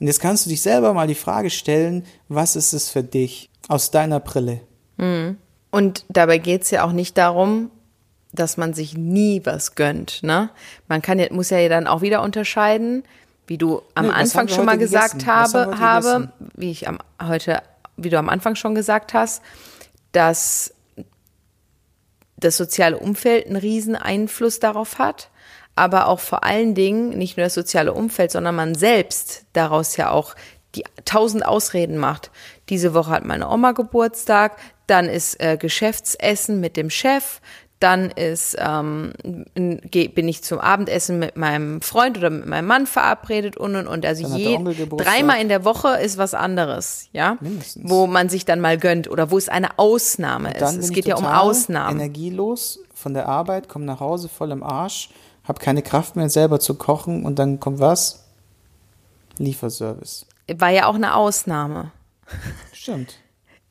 Und 0.00 0.06
jetzt 0.06 0.20
kannst 0.20 0.44
du 0.44 0.50
dich 0.50 0.60
selber 0.60 0.92
mal 0.92 1.06
die 1.08 1.14
Frage 1.14 1.48
stellen, 1.48 2.04
was 2.28 2.56
ist 2.56 2.74
es 2.74 2.90
für 2.90 3.02
dich 3.02 3.48
aus 3.68 3.90
deiner 3.90 4.20
Brille? 4.20 4.60
Und 5.70 6.04
dabei 6.10 6.36
geht's 6.36 6.70
ja 6.70 6.84
auch 6.84 6.92
nicht 6.92 7.16
darum, 7.16 7.70
dass 8.32 8.56
man 8.56 8.74
sich 8.74 8.96
nie 8.96 9.42
was 9.44 9.74
gönnt. 9.74 10.22
Ne? 10.22 10.50
Man 10.88 11.02
kann 11.02 11.20
muss 11.30 11.50
ja 11.50 11.68
dann 11.68 11.86
auch 11.86 12.00
wieder 12.00 12.22
unterscheiden, 12.22 13.04
wie 13.46 13.58
du 13.58 13.82
am 13.94 14.06
Nee, 14.06 14.12
Anfang 14.12 14.48
schon 14.48 14.64
mal 14.64 14.78
gesagt 14.78 15.18
gegessen? 15.18 15.30
Habe, 15.30 15.78
habe 15.78 16.32
wie 16.54 16.70
ich 16.70 16.88
am, 16.88 16.98
heute, 17.22 17.62
wie 17.96 18.08
du 18.08 18.18
am 18.18 18.28
Anfang 18.28 18.54
schon 18.54 18.74
gesagt 18.74 19.14
hast, 19.14 19.42
dass 20.12 20.74
das 22.36 22.56
soziale 22.56 22.98
Umfeld 22.98 23.46
einen 23.46 23.56
riesen 23.56 23.96
Einfluss 23.96 24.58
darauf 24.58 24.98
hat, 24.98 25.30
aber 25.74 26.06
auch 26.08 26.20
vor 26.20 26.44
allen 26.44 26.74
Dingen 26.74 27.10
nicht 27.10 27.36
nur 27.36 27.44
das 27.44 27.54
soziale 27.54 27.92
Umfeld, 27.92 28.30
sondern 28.30 28.54
man 28.54 28.74
selbst 28.74 29.44
daraus 29.52 29.96
ja 29.96 30.10
auch 30.10 30.34
die 30.74 30.84
tausend 31.04 31.44
Ausreden 31.44 31.98
macht. 31.98 32.30
Diese 32.68 32.94
Woche 32.94 33.10
hat 33.10 33.24
meine 33.24 33.48
Oma 33.48 33.72
Geburtstag, 33.72 34.56
dann 34.86 35.08
ist 35.08 35.40
äh, 35.40 35.56
Geschäftsessen 35.56 36.60
mit 36.60 36.76
dem 36.76 36.90
Chef, 36.90 37.40
dann 37.82 38.10
ist 38.10 38.56
ähm, 38.58 39.12
bin 39.54 40.28
ich 40.28 40.42
zum 40.42 40.58
Abendessen 40.58 41.18
mit 41.18 41.36
meinem 41.36 41.80
Freund 41.82 42.16
oder 42.18 42.30
mit 42.30 42.46
meinem 42.46 42.66
Mann 42.66 42.86
verabredet 42.86 43.56
und 43.56 43.76
und 43.76 43.86
und 43.86 44.06
also 44.06 44.26
je, 44.36 44.58
dreimal 44.96 45.40
in 45.40 45.48
der 45.48 45.64
Woche 45.64 45.96
ist 46.00 46.18
was 46.18 46.34
anderes, 46.34 47.08
ja, 47.12 47.36
Mindestens. 47.40 47.90
wo 47.90 48.06
man 48.06 48.28
sich 48.28 48.44
dann 48.44 48.60
mal 48.60 48.78
gönnt 48.78 49.10
oder 49.10 49.30
wo 49.30 49.38
es 49.38 49.48
eine 49.48 49.78
Ausnahme 49.78 50.54
ist. 50.54 50.62
Es 50.76 50.90
geht 50.90 51.06
ja 51.06 51.16
um 51.16 51.26
Ausnahmen. 51.26 51.98
Energielos 51.98 52.78
von 52.94 53.14
der 53.14 53.28
Arbeit, 53.28 53.68
komme 53.68 53.84
nach 53.84 54.00
Hause 54.00 54.28
voll 54.28 54.52
im 54.52 54.62
Arsch, 54.62 55.10
habe 55.44 55.58
keine 55.58 55.82
Kraft 55.82 56.14
mehr 56.16 56.30
selber 56.30 56.60
zu 56.60 56.74
kochen 56.74 57.24
und 57.24 57.38
dann 57.38 57.58
kommt 57.58 57.80
was? 57.80 58.24
Lieferservice. 59.38 60.26
war 60.56 60.70
ja 60.70 60.86
auch 60.86 60.94
eine 60.94 61.14
Ausnahme. 61.14 61.90
Stimmt. 62.72 63.16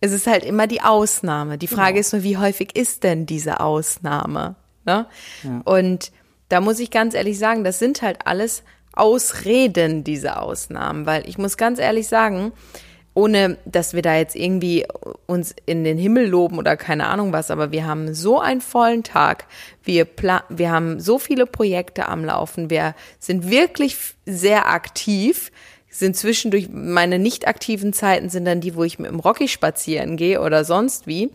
Es 0.02 0.12
ist 0.12 0.28
halt 0.28 0.44
immer 0.44 0.68
die 0.68 0.82
Ausnahme. 0.82 1.58
Die 1.58 1.68
Frage 1.68 1.94
Genau. 1.94 2.00
ist 2.02 2.14
nur, 2.14 2.24
wie 2.24 2.38
häufig 2.38 2.76
ist 2.76 3.04
denn 3.04 3.26
diese 3.26 3.60
Ausnahme? 3.60 4.56
Ne? 4.86 5.06
Ja. 5.44 5.62
Und 5.64 6.12
da 6.50 6.60
muss 6.60 6.80
ich 6.80 6.92
ganz 6.92 7.14
ehrlich 7.14 7.38
sagen, 7.40 7.64
das 7.64 7.80
sind 7.80 8.02
halt 8.02 8.26
alles 8.26 8.64
Ausreden, 8.94 10.04
diese 10.04 10.38
Ausnahmen, 10.38 11.06
weil 11.06 11.28
ich 11.30 11.38
muss 11.38 11.56
ganz 11.56 11.80
ehrlich 11.80 12.08
sagen, 12.08 12.52
ohne 13.14 13.58
dass 13.66 13.94
wir 13.94 14.02
da 14.02 14.16
jetzt 14.16 14.36
irgendwie 14.36 14.86
uns 15.28 15.54
in 15.66 15.84
den 15.84 15.98
Himmel 15.98 16.28
loben 16.28 16.58
oder 16.58 16.78
keine 16.78 17.08
Ahnung 17.08 17.34
was, 17.34 17.52
aber 17.52 17.72
wir 17.72 17.86
haben 17.86 18.14
so 18.14 18.40
einen 18.40 18.62
vollen 18.62 19.04
Tag, 19.04 19.46
wir, 19.84 20.08
wir 20.50 20.72
haben 20.72 21.00
so 21.00 21.20
viele 21.20 21.46
Projekte 21.46 22.08
am 22.08 22.24
Laufen, 22.24 22.70
wir 22.70 22.96
sind 23.20 23.50
wirklich 23.50 23.98
sehr 24.26 24.70
aktiv, 24.70 25.52
sind 25.92 26.16
zwischendurch, 26.16 26.70
meine 26.72 27.20
nicht 27.20 27.48
aktiven 27.48 27.94
Zeiten 27.94 28.30
sind 28.30 28.46
dann 28.46 28.62
die, 28.62 28.76
wo 28.76 28.84
ich 28.84 28.98
mit 28.98 29.12
dem 29.12 29.20
Rocky 29.20 29.48
spazieren 29.48 30.18
gehe 30.18 30.42
oder 30.42 30.64
sonst 30.64 31.06
wie. 31.06 31.30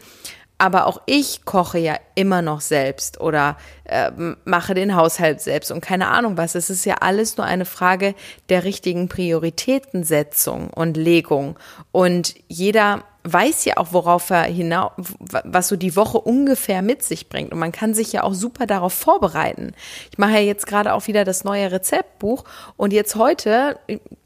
Aber 0.58 0.86
auch 0.86 1.02
ich 1.06 1.44
koche 1.44 1.78
ja 1.78 1.96
immer 2.14 2.40
noch 2.40 2.62
selbst 2.62 3.20
oder 3.20 3.58
äh, 3.84 4.10
mache 4.44 4.74
den 4.74 4.96
Haushalt 4.96 5.40
selbst 5.42 5.70
und 5.70 5.82
keine 5.82 6.08
Ahnung 6.08 6.36
was. 6.38 6.54
Es 6.54 6.70
ist 6.70 6.86
ja 6.86 6.96
alles 7.00 7.36
nur 7.36 7.46
eine 7.46 7.66
Frage 7.66 8.14
der 8.48 8.64
richtigen 8.64 9.08
Prioritätensetzung 9.08 10.70
und 10.70 10.96
Legung. 10.96 11.58
Und 11.92 12.34
jeder 12.48 13.04
weiß 13.32 13.64
ja 13.64 13.76
auch, 13.76 13.88
worauf 13.92 14.30
er 14.30 14.44
hinaus, 14.44 14.92
was 14.96 15.68
so 15.68 15.76
die 15.76 15.96
Woche 15.96 16.18
ungefähr 16.18 16.80
mit 16.80 17.02
sich 17.02 17.28
bringt. 17.28 17.52
Und 17.52 17.58
man 17.58 17.72
kann 17.72 17.92
sich 17.92 18.12
ja 18.12 18.22
auch 18.22 18.34
super 18.34 18.66
darauf 18.66 18.92
vorbereiten. 18.92 19.72
Ich 20.10 20.18
mache 20.18 20.32
ja 20.32 20.40
jetzt 20.40 20.66
gerade 20.66 20.94
auch 20.94 21.06
wieder 21.06 21.24
das 21.24 21.44
neue 21.44 21.70
Rezeptbuch 21.70 22.44
und 22.76 22.92
jetzt 22.92 23.16
heute 23.16 23.78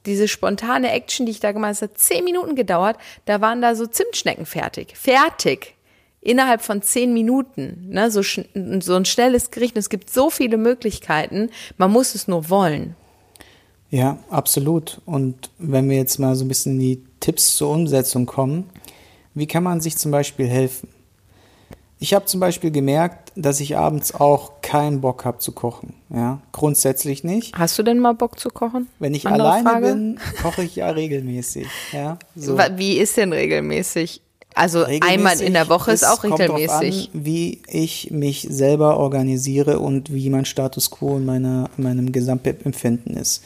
diese 0.07 0.29
spontane 0.29 0.93
Action, 0.93 1.27
die 1.27 1.33
ich 1.33 1.41
da 1.41 1.53
gemacht 1.53 1.77
habe, 1.81 1.93
hat 1.93 1.99
zehn 1.99 2.25
Minuten 2.25 2.55
gedauert. 2.55 2.97
Da 3.25 3.41
waren 3.41 3.63
da 3.63 3.75
so 3.75 3.87
Zimtschnecken 3.87 4.47
fertig. 4.47 4.97
Fertig. 4.97 5.75
Innerhalb 6.21 6.63
von 6.63 6.83
zehn 6.83 7.13
Minuten, 7.13 7.89
ne, 7.89 8.11
so, 8.11 8.23
so 8.23 8.95
ein 8.95 9.05
schnelles 9.05 9.51
Gericht. 9.51 9.77
Es 9.77 9.89
gibt 9.89 10.11
so 10.11 10.31
viele 10.31 10.57
Möglichkeiten, 10.57 11.51
man 11.79 11.91
muss 11.91 12.15
es 12.15 12.29
nur 12.29 12.51
wollen. 12.51 12.97
Ja, 13.91 14.19
absolut. 14.31 15.01
Und 15.05 15.51
wenn 15.59 15.89
wir 15.91 15.97
jetzt 15.97 16.19
mal 16.19 16.37
so 16.37 16.45
ein 16.45 16.49
bisschen 16.49 16.75
in 16.75 16.81
die 16.81 17.05
Tipps 17.19 17.57
zur 17.57 17.71
Umsetzung 17.71 18.27
kommen, 18.27 18.71
wie 19.35 19.47
kann 19.47 19.63
man 19.63 19.81
sich 19.81 19.97
zum 19.97 20.11
Beispiel 20.11 20.47
helfen? 20.47 20.89
Ich 22.03 22.15
habe 22.15 22.25
zum 22.25 22.41
Beispiel 22.41 22.71
gemerkt, 22.71 23.31
dass 23.37 23.61
ich 23.61 23.77
abends 23.77 24.15
auch 24.15 24.63
keinen 24.63 25.03
Bock 25.03 25.27
habe 25.27 25.39
zu 25.39 25.53
kochen. 25.53 25.95
Ja, 26.09 26.41
grundsätzlich 26.51 27.25
nicht. 27.25 27.55
Hast 27.55 27.79
du 27.79 27.83
denn 27.83 27.99
mal 27.99 28.15
Bock 28.15 28.39
zu 28.39 28.49
kochen? 28.49 28.89
Wenn 28.99 29.13
ich 29.13 29.27
Andere 29.27 29.49
alleine 29.49 29.69
Frage? 29.69 29.87
bin, 29.89 30.21
koche 30.41 30.63
ich 30.63 30.77
ja 30.77 30.89
regelmäßig. 30.89 31.67
Ja, 31.93 32.19
so. 32.35 32.59
Wie 32.77 32.97
ist 32.97 33.19
denn 33.19 33.35
regelmäßig? 33.35 34.23
Also 34.55 34.83
regelmäßig 34.83 35.15
einmal 35.15 35.41
in 35.41 35.55
der 35.55 35.69
Woche 35.69 35.93
ist 35.93 36.05
auch 36.05 36.25
regelmäßig. 36.25 37.11
An, 37.15 37.25
wie 37.25 37.63
ich 37.69 38.11
mich 38.11 38.47
selber 38.51 38.99
organisiere 38.99 39.79
und 39.79 40.13
wie 40.13 40.29
mein 40.31 40.45
Status 40.45 40.91
quo 40.91 41.17
in, 41.17 41.25
meiner, 41.25 41.71
in 41.77 41.85
meinem 41.85 42.13
Gesamtempfinden 42.13 43.17
ist. 43.17 43.43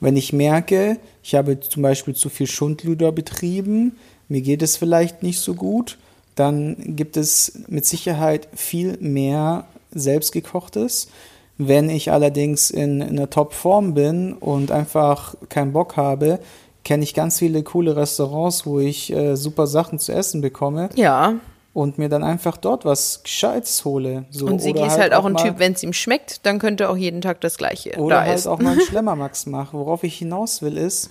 Wenn 0.00 0.16
ich 0.16 0.32
merke, 0.32 0.98
ich 1.22 1.34
habe 1.34 1.60
zum 1.60 1.82
Beispiel 1.82 2.14
zu 2.14 2.28
viel 2.28 2.46
Schundluder 2.46 3.10
betrieben, 3.10 3.96
mir 4.28 4.42
geht 4.42 4.62
es 4.62 4.76
vielleicht 4.76 5.22
nicht 5.22 5.40
so 5.40 5.54
gut, 5.54 5.98
dann 6.34 6.76
gibt 6.96 7.16
es 7.16 7.60
mit 7.68 7.86
Sicherheit 7.86 8.48
viel 8.54 8.96
mehr 9.00 9.66
selbstgekochtes. 9.92 11.08
Wenn 11.56 11.88
ich 11.88 12.10
allerdings 12.10 12.70
in, 12.70 13.00
in 13.00 13.16
einer 13.16 13.30
Top-Form 13.30 13.94
bin 13.94 14.32
und 14.32 14.72
einfach 14.72 15.36
keinen 15.48 15.72
Bock 15.72 15.96
habe, 15.96 16.40
kenne 16.84 17.02
ich 17.02 17.14
ganz 17.14 17.38
viele 17.38 17.62
coole 17.62 17.96
Restaurants, 17.96 18.66
wo 18.66 18.78
ich 18.78 19.12
äh, 19.12 19.36
super 19.36 19.66
Sachen 19.66 19.98
zu 19.98 20.12
essen 20.12 20.40
bekomme. 20.40 20.90
Ja. 20.94 21.34
Und 21.72 21.98
mir 21.98 22.08
dann 22.08 22.22
einfach 22.22 22.56
dort 22.56 22.84
was 22.84 23.22
Gescheites 23.24 23.84
hole. 23.84 24.26
So, 24.30 24.46
und 24.46 24.60
Sigi 24.60 24.78
ist 24.78 24.90
halt, 24.90 25.00
halt 25.00 25.14
auch 25.14 25.24
ein 25.24 25.36
Typ, 25.36 25.58
wenn 25.58 25.72
es 25.72 25.82
ihm 25.82 25.92
schmeckt, 25.92 26.46
dann 26.46 26.60
könnte 26.60 26.84
er 26.84 26.90
auch 26.90 26.96
jeden 26.96 27.20
Tag 27.20 27.40
das 27.40 27.58
Gleiche. 27.58 27.98
Oder 27.98 28.16
da 28.16 28.22
halt 28.22 28.34
essen. 28.34 28.48
auch 28.48 28.60
mal 28.60 28.72
einen 28.72 28.80
Schlemmermax 28.88 29.46
machen. 29.46 29.80
Worauf 29.80 30.04
ich 30.04 30.16
hinaus 30.16 30.62
will, 30.62 30.76
ist, 30.76 31.10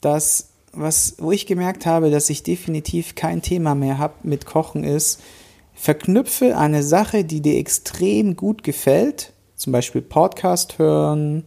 dass 0.00 0.48
was, 0.72 1.14
wo 1.18 1.30
ich 1.30 1.46
gemerkt 1.46 1.86
habe, 1.86 2.10
dass 2.10 2.28
ich 2.30 2.42
definitiv 2.42 3.14
kein 3.14 3.42
Thema 3.42 3.76
mehr 3.76 3.98
habe 3.98 4.14
mit 4.24 4.46
Kochen, 4.46 4.82
ist, 4.82 5.20
verknüpfe 5.74 6.56
eine 6.56 6.82
Sache, 6.82 7.24
die 7.24 7.40
dir 7.40 7.58
extrem 7.58 8.34
gut 8.34 8.64
gefällt, 8.64 9.32
zum 9.54 9.72
Beispiel 9.72 10.02
Podcast 10.02 10.78
hören, 10.78 11.44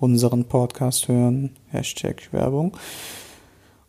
unseren 0.00 0.44
Podcast 0.46 1.08
hören, 1.08 1.50
Hashtag 1.68 2.32
Werbung, 2.32 2.76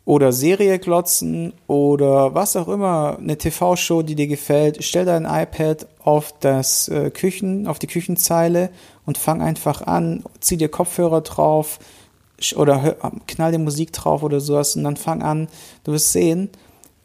oder 0.04 0.32
Serie 0.34 0.80
glotzen 0.80 1.54
oder 1.67 2.34
was 2.36 2.56
auch 2.56 2.67
immer, 2.67 3.17
eine 3.19 3.38
TV-Show, 3.38 4.02
die 4.02 4.15
dir 4.15 4.28
gefällt, 4.28 4.84
stell 4.84 5.06
dein 5.06 5.26
iPad 5.26 5.88
auf 6.04 6.34
das 6.39 6.88
äh, 6.89 7.12
Küchen, 7.12 7.67
auf 7.67 7.80
die 7.80 7.88
Küchenzeile 7.88 8.71
und 9.06 9.17
fang 9.17 9.41
einfach 9.41 9.82
an, 9.84 10.24
zieh 10.39 10.58
dir 10.58 10.69
Kopfhörer 10.69 11.21
drauf, 11.21 11.80
oder 12.56 12.82
hör, 12.82 12.97
knall 13.28 13.52
die 13.52 13.60
Musik 13.60 13.93
drauf 13.93 14.24
oder 14.24 14.39
sowas 14.39 14.76
und 14.76 14.84
dann 14.84 14.97
fang 14.97 15.21
an, 15.21 15.47
du 15.84 15.91
wirst 15.91 16.12
sehen, 16.12 16.50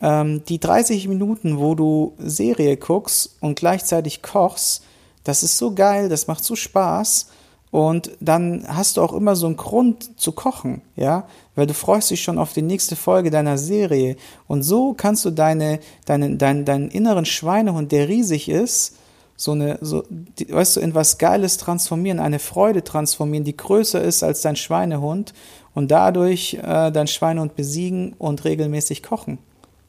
ähm, 0.01 0.43
die 0.49 0.59
30 0.59 1.09
Minuten, 1.09 1.59
wo 1.59 1.75
du 1.75 2.15
Serie 2.19 2.77
guckst 2.77 3.37
und 3.41 3.57
gleichzeitig 3.57 4.23
kochst, 4.23 4.83
das 5.25 5.43
ist 5.43 5.59
so 5.59 5.75
geil, 5.75 6.09
das 6.09 6.27
macht 6.27 6.45
so 6.45 6.57
Spaß 6.57 7.29
und 7.77 8.13
dann 8.21 8.65
hast 8.67 8.97
du 8.97 9.03
auch 9.03 9.13
immer 9.13 9.37
so 9.37 9.45
einen 9.45 9.59
Grund 9.59 10.19
zu 10.19 10.33
kochen, 10.33 10.81
ja, 10.97 11.29
weil 11.57 11.67
du 11.67 11.75
freust 11.75 12.11
dich 12.11 12.23
schon 12.23 12.39
auf 12.39 12.55
die 12.55 12.63
nächste 12.63 12.97
Folge 12.97 13.31
deiner 13.31 13.59
Serie 13.59 14.17
und 14.49 14.63
so 14.63 14.95
kannst 14.95 15.27
du 15.27 15.31
deine, 15.31 15.81
deine, 16.07 16.39
deinen, 16.39 16.65
deinen 16.65 16.89
inneren 16.89 17.27
Schweinehund, 17.27 17.93
der 17.93 18.09
riesig 18.09 18.49
ist, 18.49 18.97
so 19.37 19.53
eine, 19.53 19.77
so, 19.83 20.05
die, 20.09 20.51
weißt 20.51 20.77
du, 20.77 20.81
in 20.81 20.95
was 20.95 21.19
Geiles 21.19 21.59
transformieren, 21.59 22.19
eine 22.19 22.39
Freude 22.39 22.83
transformieren, 22.83 23.45
die 23.45 23.59
größer 23.59 24.01
ist 24.01 24.23
als 24.23 24.41
dein 24.41 24.57
Schweinehund 24.57 25.35
und 25.75 25.91
dadurch 25.91 26.55
äh, 26.55 26.91
dein 26.91 27.09
Schweinehund 27.09 27.57
besiegen 27.57 28.15
und 28.17 28.47
regelmäßig 28.47 29.03
kochen. 29.03 29.37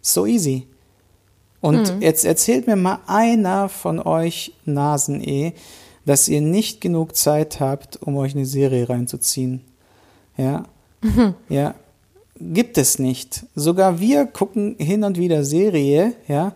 So 0.02 0.26
easy. 0.26 0.67
Und 1.62 1.95
mhm. 1.95 2.02
jetzt 2.02 2.26
erzählt 2.26 2.67
mir 2.67 2.76
mal 2.76 3.00
einer 3.08 3.69
von 3.69 4.02
euch 4.02 4.52
Nasen 4.65 5.23
eh, 5.23 5.54
dass 6.07 6.27
ihr 6.27 6.41
nicht 6.41 6.81
genug 6.81 7.15
Zeit 7.15 7.59
habt, 7.59 7.97
um 8.01 8.17
euch 8.17 8.33
eine 8.33 8.47
Serie 8.47 8.89
reinzuziehen. 8.89 9.61
Ja. 10.37 10.63
Mhm. 11.01 11.35
Ja. 11.49 11.75
Gibt 12.39 12.77
es 12.77 12.99
nicht. 12.99 13.45
Sogar 13.55 13.99
wir 13.99 14.27
gucken 14.27 14.75
hin 14.77 15.03
und 15.03 15.17
wieder 15.17 15.43
Serie, 15.43 16.13
ja 16.27 16.53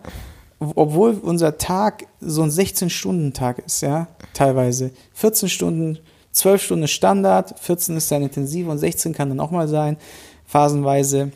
obwohl 0.76 1.18
unser 1.22 1.58
Tag 1.58 2.06
so 2.20 2.42
ein 2.42 2.50
16-Stunden-Tag 2.50 3.60
ist, 3.66 3.82
ja, 3.82 4.08
teilweise. 4.32 4.90
14 5.14 5.48
Stunden, 5.48 5.98
12 6.32 6.62
Stunden 6.62 6.88
Standard, 6.88 7.58
14 7.58 7.96
ist 7.96 8.10
dann 8.10 8.22
intensiv 8.22 8.68
und 8.68 8.78
16 8.78 9.12
kann 9.12 9.28
dann 9.28 9.40
auch 9.40 9.50
mal 9.50 9.68
sein, 9.68 9.96
phasenweise, 10.46 11.32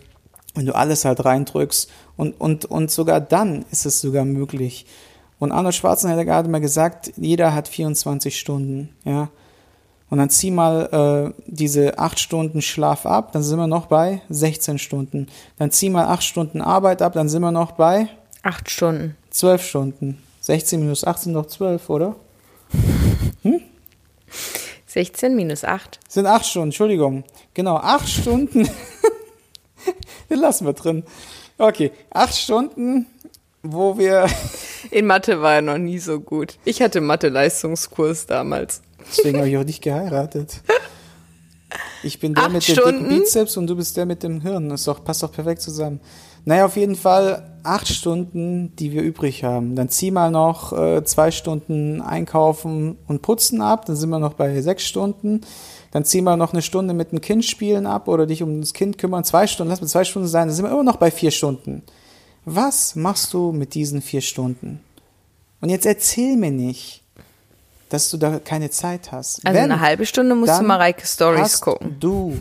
wenn 0.55 0.67
du 0.67 0.75
alles 0.75 1.05
halt 1.05 1.25
reindrückst. 1.25 1.91
Und, 2.17 2.41
und, 2.41 2.65
und 2.67 2.91
sogar 2.91 3.21
dann 3.21 3.65
ist 3.71 3.87
es 3.87 4.01
sogar 4.01 4.25
möglich. 4.25 4.87
Und 5.39 5.53
Arnold 5.53 5.75
Schwarzenegger 5.75 6.35
hat 6.35 6.49
mal 6.49 6.61
gesagt, 6.61 7.13
jeder 7.17 7.55
hat 7.55 7.69
24 7.69 8.39
Stunden, 8.39 8.91
ja. 9.05 9.29
Und 10.09 10.19
dann 10.19 10.31
zieh 10.31 10.53
mal 10.53 11.33
äh, 11.37 11.43
diese 11.47 11.99
8 11.99 12.21
Stunden 12.21 12.63
Schlaf 12.63 13.07
ab, 13.07 13.33
dann 13.33 13.43
sind 13.43 13.59
wir 13.59 13.67
noch 13.67 13.87
bei 13.87 14.23
16 14.29 14.79
Stunden. 14.79 15.27
Dann 15.59 15.73
zieh 15.73 15.91
mal 15.91 16.07
8 16.07 16.23
Stunden 16.23 16.61
Arbeit 16.61 17.03
ab, 17.03 17.15
dann 17.15 17.29
sind 17.29 17.43
wir 17.43 17.51
noch 17.51 17.73
bei 17.73 18.09
Acht 18.43 18.71
Stunden. 18.71 19.17
Zwölf 19.31 19.67
Stunden. 19.67 20.23
16 20.43 20.79
minus 20.79 21.03
8 21.03 21.19
sind 21.19 21.33
noch 21.33 21.47
zwölf, 21.47 21.91
oder? 21.91 22.15
Hm? 23.43 23.61
16 24.87 25.37
minus 25.37 25.65
8. 25.65 25.99
Sind 26.09 26.27
acht 26.27 26.47
Stunden, 26.47 26.69
Entschuldigung. 26.69 27.25
Genau, 27.55 27.77
acht 27.77 28.09
Stunden. 28.09 28.69
Den 30.31 30.39
lassen 30.39 30.65
wir 30.65 30.73
drin. 30.73 31.05
Okay, 31.59 31.91
acht 32.11 32.35
Stunden, 32.37 33.07
wo 33.73 33.99
wir. 33.99 34.27
In 34.91 35.07
Mathe 35.07 35.43
war 35.43 35.55
er 35.55 35.63
noch 35.63 35.79
nie 35.79 35.99
so 35.99 36.21
gut. 36.21 36.59
Ich 36.65 36.81
hatte 36.81 37.01
Mathe-Leistungskurs 37.01 38.27
damals. 38.27 38.83
Deswegen 39.11 39.39
habe 39.39 39.49
ich 39.49 39.57
auch 39.59 39.65
nicht 39.67 39.83
geheiratet. 39.83 40.63
Ich 42.03 42.21
bin 42.21 42.35
der 42.35 42.45
acht 42.45 42.53
mit 42.53 42.69
dem 42.69 42.77
dicken 42.77 43.09
Bizeps 43.09 43.57
und 43.57 43.67
du 43.67 43.77
bist 43.77 43.97
der 43.97 44.07
mit 44.07 44.23
dem 44.23 44.41
Hirn. 44.41 44.69
Das 44.69 44.85
doch, 44.85 45.03
passt 45.03 45.23
doch 45.23 45.33
perfekt 45.33 45.61
zusammen. 45.61 46.01
Naja, 46.45 46.65
auf 46.67 46.77
jeden 46.77 46.95
Fall 46.95 47.59
acht 47.65 47.89
Stunden, 47.89 48.75
die 48.77 48.93
wir 48.93 49.03
übrig 49.03 49.43
haben. 49.43 49.75
Dann 49.75 49.89
zieh 49.89 50.13
mal 50.13 50.31
noch 50.31 50.73
äh, 50.73 51.03
zwei 51.05 51.33
Stunden 51.33 52.01
einkaufen 52.01 52.97
und 53.09 53.23
putzen 53.23 53.61
ab, 53.61 53.87
dann 53.87 53.97
sind 53.97 54.11
wir 54.11 54.21
noch 54.21 54.35
bei 54.35 54.61
sechs 54.63 54.85
Stunden. 54.85 55.41
Dann 55.91 56.05
zieh 56.05 56.21
mal 56.21 56.37
noch 56.37 56.53
eine 56.53 56.63
Stunde 56.63 56.95
mit 56.95 57.11
dem 57.11 57.21
Kind 57.21 57.45
spielen 57.45 57.87
ab 57.87 58.07
oder 58.07 58.27
dich 58.27 58.45
um 58.45 58.61
das 58.61 58.75
Kind 58.75 58.99
kümmern. 58.99 59.25
Zwei 59.25 59.49
Stunden, 59.49 59.71
lass 59.71 59.81
mal 59.81 59.89
zwei 59.89 60.05
Stunden 60.05 60.29
sein, 60.29 60.47
dann 60.47 60.55
sind 60.55 60.65
wir 60.65 60.71
immer 60.71 60.85
noch 60.85 60.97
bei 60.97 61.11
vier 61.11 61.33
Stunden. 61.33 61.83
Was 62.47 62.95
machst 62.95 63.35
du 63.35 63.51
mit 63.51 63.75
diesen 63.75 64.01
vier 64.01 64.21
Stunden? 64.21 64.81
Und 65.61 65.69
jetzt 65.69 65.85
erzähl 65.85 66.37
mir 66.37 66.53
nicht, 66.53 67.03
dass 67.89 68.09
du 68.09 68.17
da 68.19 68.39
keine 68.39 68.71
Zeit 68.71 69.11
hast. 69.11 69.45
Also 69.45 69.59
Wenn, 69.59 69.71
eine 69.73 69.81
halbe 69.81 70.07
Stunde 70.07 70.37
musst 70.37 70.59
du 70.59 70.63
Mareike 70.63 71.05
Stories 71.05 71.41
hast 71.41 71.61
gucken. 71.61 71.97
Du 71.99 72.39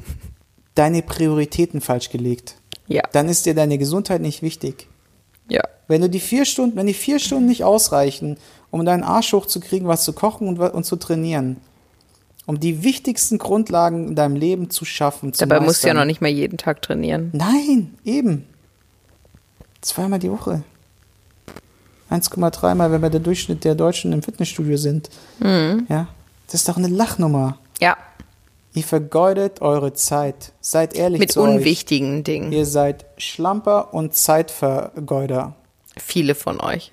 deine 0.75 1.01
Prioritäten 1.01 1.81
falsch 1.81 2.11
gelegt. 2.11 2.55
Ja. 2.87 3.01
Dann 3.13 3.29
ist 3.29 3.47
dir 3.47 3.55
deine 3.55 3.79
Gesundheit 3.79 4.21
nicht 4.21 4.43
wichtig. 4.43 4.87
Ja. 5.49 5.63
Wenn 5.87 6.01
du 6.01 6.09
die 6.09 6.19
vier 6.19 6.45
Stunden, 6.45 6.77
wenn 6.77 6.87
die 6.87 6.93
vier 6.93 7.17
Stunden 7.17 7.47
nicht 7.47 7.63
ausreichen, 7.63 8.37
um 8.69 8.85
deinen 8.85 9.03
Arsch 9.03 9.33
hochzukriegen, 9.33 9.87
was 9.87 10.03
zu 10.03 10.13
kochen 10.13 10.47
und, 10.47 10.59
und 10.59 10.83
zu 10.83 10.97
trainieren, 10.97 11.57
um 12.45 12.59
die 12.59 12.83
wichtigsten 12.83 13.39
Grundlagen 13.39 14.09
in 14.09 14.15
deinem 14.15 14.35
Leben 14.35 14.69
zu 14.69 14.85
schaffen. 14.85 15.33
Zu 15.33 15.39
Dabei 15.39 15.55
meistern. 15.55 15.65
musst 15.65 15.83
du 15.83 15.87
ja 15.87 15.93
noch 15.95 16.05
nicht 16.05 16.21
mal 16.21 16.27
jeden 16.29 16.57
Tag 16.57 16.83
trainieren. 16.83 17.31
Nein, 17.33 17.95
eben. 18.03 18.45
Zweimal 19.85 20.17
die 20.17 20.31
Woche. 20.31 20.63
1,3 22.09 22.73
Mal, 22.73 22.91
wenn 22.91 23.03
wir 23.03 23.11
der 23.11 23.19
Durchschnitt 23.19 23.63
der 23.63 23.75
Deutschen 23.75 24.13
im 24.13 24.23
Fitnessstudio 24.23 24.77
sind. 24.77 25.11
Mhm. 25.39 25.85
Ja, 25.87 26.07
das 26.47 26.55
ist 26.55 26.69
doch 26.69 26.77
eine 26.77 26.87
Lachnummer. 26.87 27.59
Ja. 27.79 27.95
Ihr 28.73 28.83
vergeudet 28.83 29.61
eure 29.61 29.93
Zeit. 29.93 30.53
Seid 30.59 30.95
ehrlich 30.95 31.19
Mit 31.19 31.31
zu 31.31 31.41
unwichtigen 31.41 32.17
euch. 32.17 32.23
Dingen. 32.23 32.51
Ihr 32.51 32.65
seid 32.65 33.05
Schlamper 33.19 33.93
und 33.93 34.15
Zeitvergeuder. 34.15 35.55
Viele 35.95 36.33
von 36.33 36.59
euch. 36.61 36.91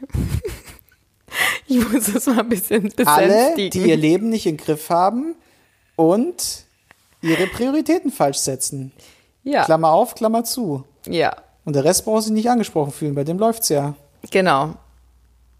ich 1.66 1.90
muss 1.90 2.12
das 2.12 2.26
mal 2.26 2.40
ein 2.40 2.50
bisschen 2.50 2.82
besänftigen. 2.82 3.08
Alle, 3.08 3.70
die 3.70 3.88
ihr 3.88 3.96
Leben 3.96 4.28
nicht 4.28 4.44
im 4.44 4.58
Griff 4.58 4.90
haben 4.90 5.34
und 5.96 6.64
ihre 7.22 7.46
Prioritäten 7.46 8.12
falsch 8.12 8.38
setzen. 8.38 8.92
Ja. 9.44 9.64
Klammer 9.64 9.92
auf, 9.92 10.14
Klammer 10.14 10.44
zu. 10.44 10.84
Ja. 11.06 11.34
Und 11.64 11.74
der 11.76 11.84
Rest 11.84 12.04
braucht 12.04 12.24
sich 12.24 12.32
nicht 12.32 12.50
angesprochen 12.50 12.92
fühlen, 12.92 13.14
bei 13.14 13.24
dem 13.24 13.38
läuft's 13.38 13.68
ja. 13.68 13.94
Genau. 14.30 14.74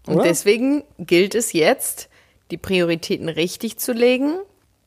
Und 0.05 0.15
Oder? 0.15 0.23
deswegen 0.23 0.83
gilt 0.99 1.33
es 1.35 1.53
jetzt, 1.53 2.09
die 2.51 2.57
Prioritäten 2.57 3.29
richtig 3.29 3.77
zu 3.77 3.93
legen 3.93 4.33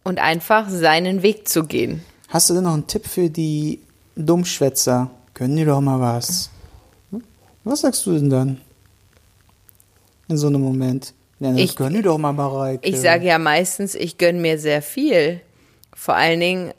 und 0.04 0.18
einfach 0.18 0.68
seinen 0.68 1.22
Weg 1.22 1.48
zu 1.48 1.64
gehen. 1.64 2.02
Hast 2.28 2.50
du 2.50 2.54
denn 2.54 2.64
noch 2.64 2.74
einen 2.74 2.86
Tipp 2.86 3.06
für 3.06 3.30
die 3.30 3.80
Dummschwätzer? 4.14 5.10
Können 5.32 5.56
die 5.56 5.64
doch 5.64 5.80
mal 5.80 6.00
was? 6.00 6.50
Was 7.64 7.80
sagst 7.80 8.04
du 8.06 8.12
denn 8.12 8.30
dann? 8.30 8.60
in 10.28 10.36
so 10.36 10.48
einem 10.48 10.60
Moment? 10.60 11.14
Ja, 11.38 11.54
Ich- 11.54 11.76
gönn 11.76 11.92
dir 11.94 12.02
doch 12.02 12.18
mal, 12.18 12.32
Mareike. 12.32 12.86
Ich 12.88 12.98
sage 13.00 13.26
ja 13.26 13.38
meistens, 13.38 13.94
ich 13.94 14.18
gönne 14.18 14.40
mir 14.40 14.58
sehr 14.58 14.82
viel. 14.82 15.40
Vor 15.94 16.14
allen 16.16 16.40
Dingen 16.40 16.72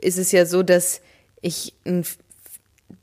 ist 0.00 0.16
es 0.16 0.32
ja 0.32 0.46
so, 0.46 0.62
dass 0.62 1.00
ich, 1.42 1.74
ein- 1.84 2.04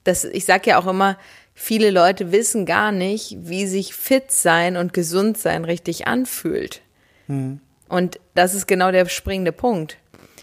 dass 0.04 0.24
ich 0.24 0.46
sage 0.46 0.72
ja 0.72 0.80
auch 0.80 0.88
immer, 0.88 1.18
viele 1.54 1.92
Leute 1.92 2.32
wissen 2.32 2.66
gar 2.66 2.92
nicht, 2.92 3.38
wie 3.40 3.68
sich 3.68 3.94
fit 3.94 4.32
sein 4.32 4.78
und 4.78 4.94
gesund 4.94 5.38
sein 5.38 5.66
richtig 5.66 6.08
anfühlt. 6.08 6.82
Und 7.90 8.20
das 8.34 8.54
ist 8.54 8.68
genau 8.68 8.92
der 8.92 9.08
springende 9.08 9.52
Punkt. 9.52 9.98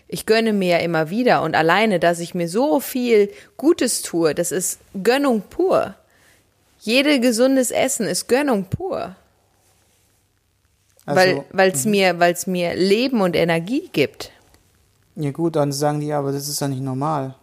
Ich 0.09 0.27
gönne 0.27 0.53
mir 0.53 0.79
ja 0.79 0.79
immer 0.79 1.11
wieder 1.11 1.43
und 1.43 1.55
alleine, 1.55 1.99
dass 2.01 2.19
ich 2.19 2.35
mir 2.35 2.49
so 2.49 2.81
viel 2.81 3.31
Gutes 3.57 4.03
tue, 4.03 4.35
das 4.35 4.53
ist 4.53 4.81
Gönnung 5.03 5.43
pur. 5.43 5.95
Jede 6.81 7.21
gesundes 7.21 7.71
Essen 7.71 8.07
ist 8.07 8.29
Gönnung 8.29 8.65
pur 8.65 9.15
weil 11.05 11.29
Also, 11.29 11.45
weil's 11.53 11.85
mir 11.85 12.19
weil's 12.19 12.47
mir 12.47 12.75
Leben 12.75 13.21
und 13.21 13.37
Energie 13.37 13.89
gibt. 13.93 14.31
ja 15.17 15.31
gut, 15.31 15.57
dann 15.57 15.73
sagen 15.73 16.01
die, 16.01 16.13
aber 16.13 16.33
das 16.33 16.49
ist 16.49 16.61
ja 16.61 16.69
nicht 16.69 16.83
normal. 16.83 17.35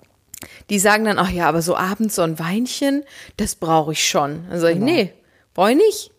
Die 0.69 0.79
sagen 0.79 1.05
dann, 1.05 1.19
ach 1.19 1.29
ja, 1.29 1.47
aber 1.47 1.61
so 1.61 1.75
abends 1.75 2.15
so 2.15 2.21
ein 2.21 2.39
Weinchen, 2.39 3.03
das 3.37 3.55
brauche 3.55 3.91
ich 3.91 4.07
schon. 4.07 4.45
Dann 4.49 4.59
sage 4.59 4.73
ich, 4.73 4.79
nee, 4.79 5.13
brauche 5.53 5.71
ich 5.71 5.77
nicht. 5.77 6.11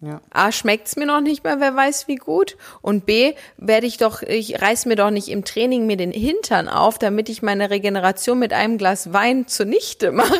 Ja. 0.00 0.20
A, 0.30 0.52
schmeckt's 0.52 0.96
mir 0.96 1.06
noch 1.06 1.22
nicht 1.22 1.44
mehr, 1.44 1.60
wer 1.60 1.74
weiß 1.74 2.08
wie 2.08 2.16
gut. 2.16 2.58
Und 2.82 3.06
B, 3.06 3.34
werde 3.56 3.86
ich 3.86 3.96
doch, 3.96 4.22
ich 4.22 4.60
reiß 4.60 4.84
mir 4.84 4.96
doch 4.96 5.10
nicht 5.10 5.28
im 5.28 5.44
Training 5.46 5.86
mir 5.86 5.96
den 5.96 6.12
Hintern 6.12 6.68
auf, 6.68 6.98
damit 6.98 7.30
ich 7.30 7.40
meine 7.40 7.70
Regeneration 7.70 8.38
mit 8.38 8.52
einem 8.52 8.76
Glas 8.76 9.14
Wein 9.14 9.46
zunichte 9.48 10.12
mache. 10.12 10.38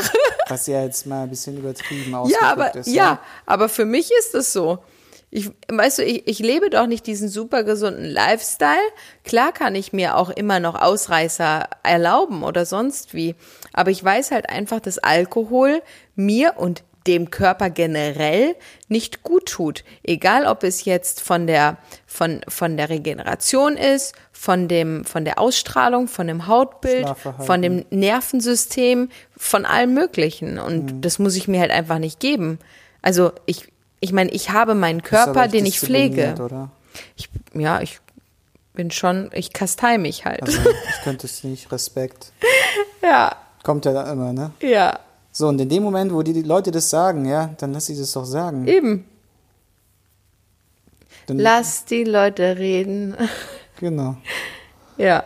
Was 0.49 0.67
ja 0.67 0.83
jetzt 0.85 1.07
mal 1.07 1.23
ein 1.23 1.31
bisschen 1.31 1.57
übertrieben 1.57 2.11
Ja, 2.13 2.19
ausgedrückt 2.21 2.43
aber 2.53 2.75
ist. 2.77 2.89
ja, 2.89 3.19
aber 3.47 3.71
für 3.71 3.87
mich 3.87 4.11
ist 4.19 4.35
es 4.35 4.53
so. 4.53 4.79
Ich, 5.37 5.51
weißt 5.67 5.99
du, 5.99 6.05
ich, 6.05 6.29
ich 6.29 6.39
lebe 6.39 6.71
doch 6.71 6.87
nicht 6.87 7.09
diesen 7.09 7.29
super 7.29 7.65
gesunden 7.65 8.05
Lifestyle. 8.05 8.79
Klar 9.25 9.51
kann 9.51 9.75
ich 9.75 9.93
mir 9.93 10.17
auch 10.17 10.31
immer 10.31 10.61
noch 10.61 10.81
Ausreißer 10.81 11.69
erlauben 11.83 12.45
oder 12.45 12.65
sonst 12.65 13.15
wie. 13.15 13.35
Aber 13.73 13.91
ich 13.91 14.03
weiß 14.05 14.31
halt 14.31 14.49
einfach, 14.49 14.79
dass 14.79 14.99
Alkohol 14.99 15.83
mir 16.15 16.55
und 16.57 16.85
dem 17.09 17.31
Körper 17.31 17.69
generell 17.69 18.55
nicht 18.89 19.25
gut 19.25 19.47
tut. 19.47 19.83
Egal, 20.05 20.47
ob 20.47 20.63
es 20.63 20.85
jetzt 20.85 21.21
von 21.21 21.49
der, 21.49 21.79
von, 22.07 22.41
von 22.49 22.77
der 22.77 22.89
Regeneration 22.89 23.77
ist, 23.77 24.15
von 24.33 24.69
dem, 24.69 25.05
von 25.05 25.25
der 25.25 25.41
Ausstrahlung, 25.41 26.07
von 26.07 26.29
dem 26.29 26.47
Hautbild, 26.47 27.07
von 27.41 27.61
dem 27.61 27.85
Nervensystem, 27.91 29.11
von 29.37 29.65
allem 29.67 29.95
Möglichen. 29.95 30.59
Und 30.61 30.85
Mhm. 30.93 31.01
das 31.01 31.19
muss 31.19 31.35
ich 31.37 31.49
mir 31.49 31.61
halt 31.61 31.73
einfach 31.73 31.99
nicht 31.99 32.21
geben. 32.21 32.59
Also 33.03 33.33
ich, 33.47 33.69
ich 34.05 34.13
meine, 34.13 34.31
ich 34.33 34.51
habe 34.51 34.75
meinen 34.75 35.03
Körper, 35.03 35.49
den 35.49 35.65
ich 35.65 35.81
pflege. 35.81 36.35
Oder? 36.39 36.71
Ich, 37.17 37.31
ja, 37.55 37.81
ich 37.81 38.01
bin 38.75 38.91
schon, 38.91 39.31
ich 39.33 39.53
kastei 39.55 39.97
mich 39.97 40.27
halt. 40.27 40.43
Also, 40.43 40.61
ich 40.61 41.03
könnte 41.05 41.27
es 41.27 41.43
nicht. 41.43 41.73
Respekt. 41.73 42.33
ja, 43.03 43.35
Kommt 43.63 43.87
ja 43.87 43.95
da 43.95 44.13
immer, 44.13 44.35
ne? 44.35 44.51
ja, 44.61 44.99
So, 45.33 45.49
und 45.49 45.59
in 45.59 45.71
dem 45.71 45.83
Moment, 45.83 46.13
wo 46.13 46.23
die, 46.23 46.35
die 46.35 46.43
Leute 46.43 46.71
das 46.71 46.91
sagen, 46.91 47.25
ja, 47.25 47.55
dann 47.57 47.73
lass 47.73 47.87
sie 47.87 47.97
das 47.97 48.13
doch 48.13 48.27
sagen. 48.27 48.67
eben. 48.69 49.07
Dann, 51.27 51.39
Lass 51.39 51.87
die 51.87 52.05
Leute 52.05 52.59
reden. 52.59 53.17
Genau. 53.81 54.17
ja. 54.97 55.25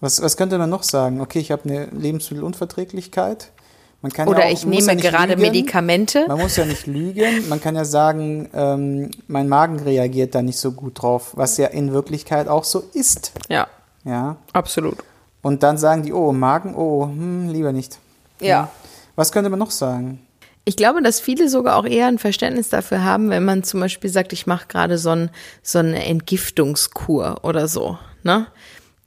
Was, 0.00 0.20
was 0.20 0.36
könnte 0.36 0.58
man 0.58 0.68
noch 0.68 0.82
sagen? 0.82 1.20
Okay, 1.20 1.38
ich 1.38 1.52
habe 1.52 1.62
eine 1.64 1.86
Lebensmittelunverträglichkeit. 1.86 3.52
Man 4.00 4.12
kann 4.12 4.28
Oder 4.28 4.40
ja 4.40 4.46
auch, 4.46 4.52
ich 4.52 4.64
nehme 4.64 4.86
ja 4.86 4.94
gerade 4.94 5.32
lügen. 5.34 5.42
Medikamente. 5.42 6.26
Man 6.28 6.38
muss 6.38 6.56
ja 6.56 6.64
nicht 6.64 6.86
lügen. 6.86 7.48
Man 7.48 7.60
kann 7.60 7.74
ja 7.74 7.84
sagen, 7.84 8.48
ähm, 8.54 9.10
mein 9.26 9.48
Magen 9.48 9.80
reagiert 9.80 10.34
da 10.36 10.42
nicht 10.42 10.58
so 10.58 10.70
gut 10.72 11.02
drauf, 11.02 11.32
was 11.34 11.56
ja 11.56 11.66
in 11.66 11.92
Wirklichkeit 11.92 12.46
auch 12.46 12.64
so 12.64 12.84
ist. 12.94 13.32
Ja, 13.48 13.66
Ja. 14.04 14.36
absolut. 14.52 14.98
Und 15.42 15.62
dann 15.62 15.78
sagen 15.78 16.02
die, 16.02 16.12
oh, 16.12 16.32
Magen, 16.32 16.74
oh, 16.76 17.06
hm, 17.06 17.48
lieber 17.50 17.72
nicht. 17.72 17.98
Ja. 18.40 18.70
Was 19.16 19.32
könnte 19.32 19.50
man 19.50 19.58
noch 19.58 19.70
sagen? 19.72 20.20
Ich 20.64 20.76
glaube, 20.76 21.02
dass 21.02 21.18
viele 21.18 21.48
sogar 21.48 21.76
auch 21.76 21.86
eher 21.86 22.06
ein 22.06 22.18
Verständnis 22.18 22.68
dafür 22.68 23.02
haben, 23.02 23.30
wenn 23.30 23.44
man 23.44 23.62
zum 23.64 23.80
Beispiel 23.80 24.10
sagt, 24.10 24.32
ich 24.32 24.46
mache 24.46 24.66
gerade 24.68 24.98
so, 24.98 25.10
ein, 25.10 25.30
so 25.62 25.78
eine 25.78 26.04
Entgiftungskur 26.04 27.38
oder 27.42 27.68
so. 27.68 27.98
Ne? 28.22 28.46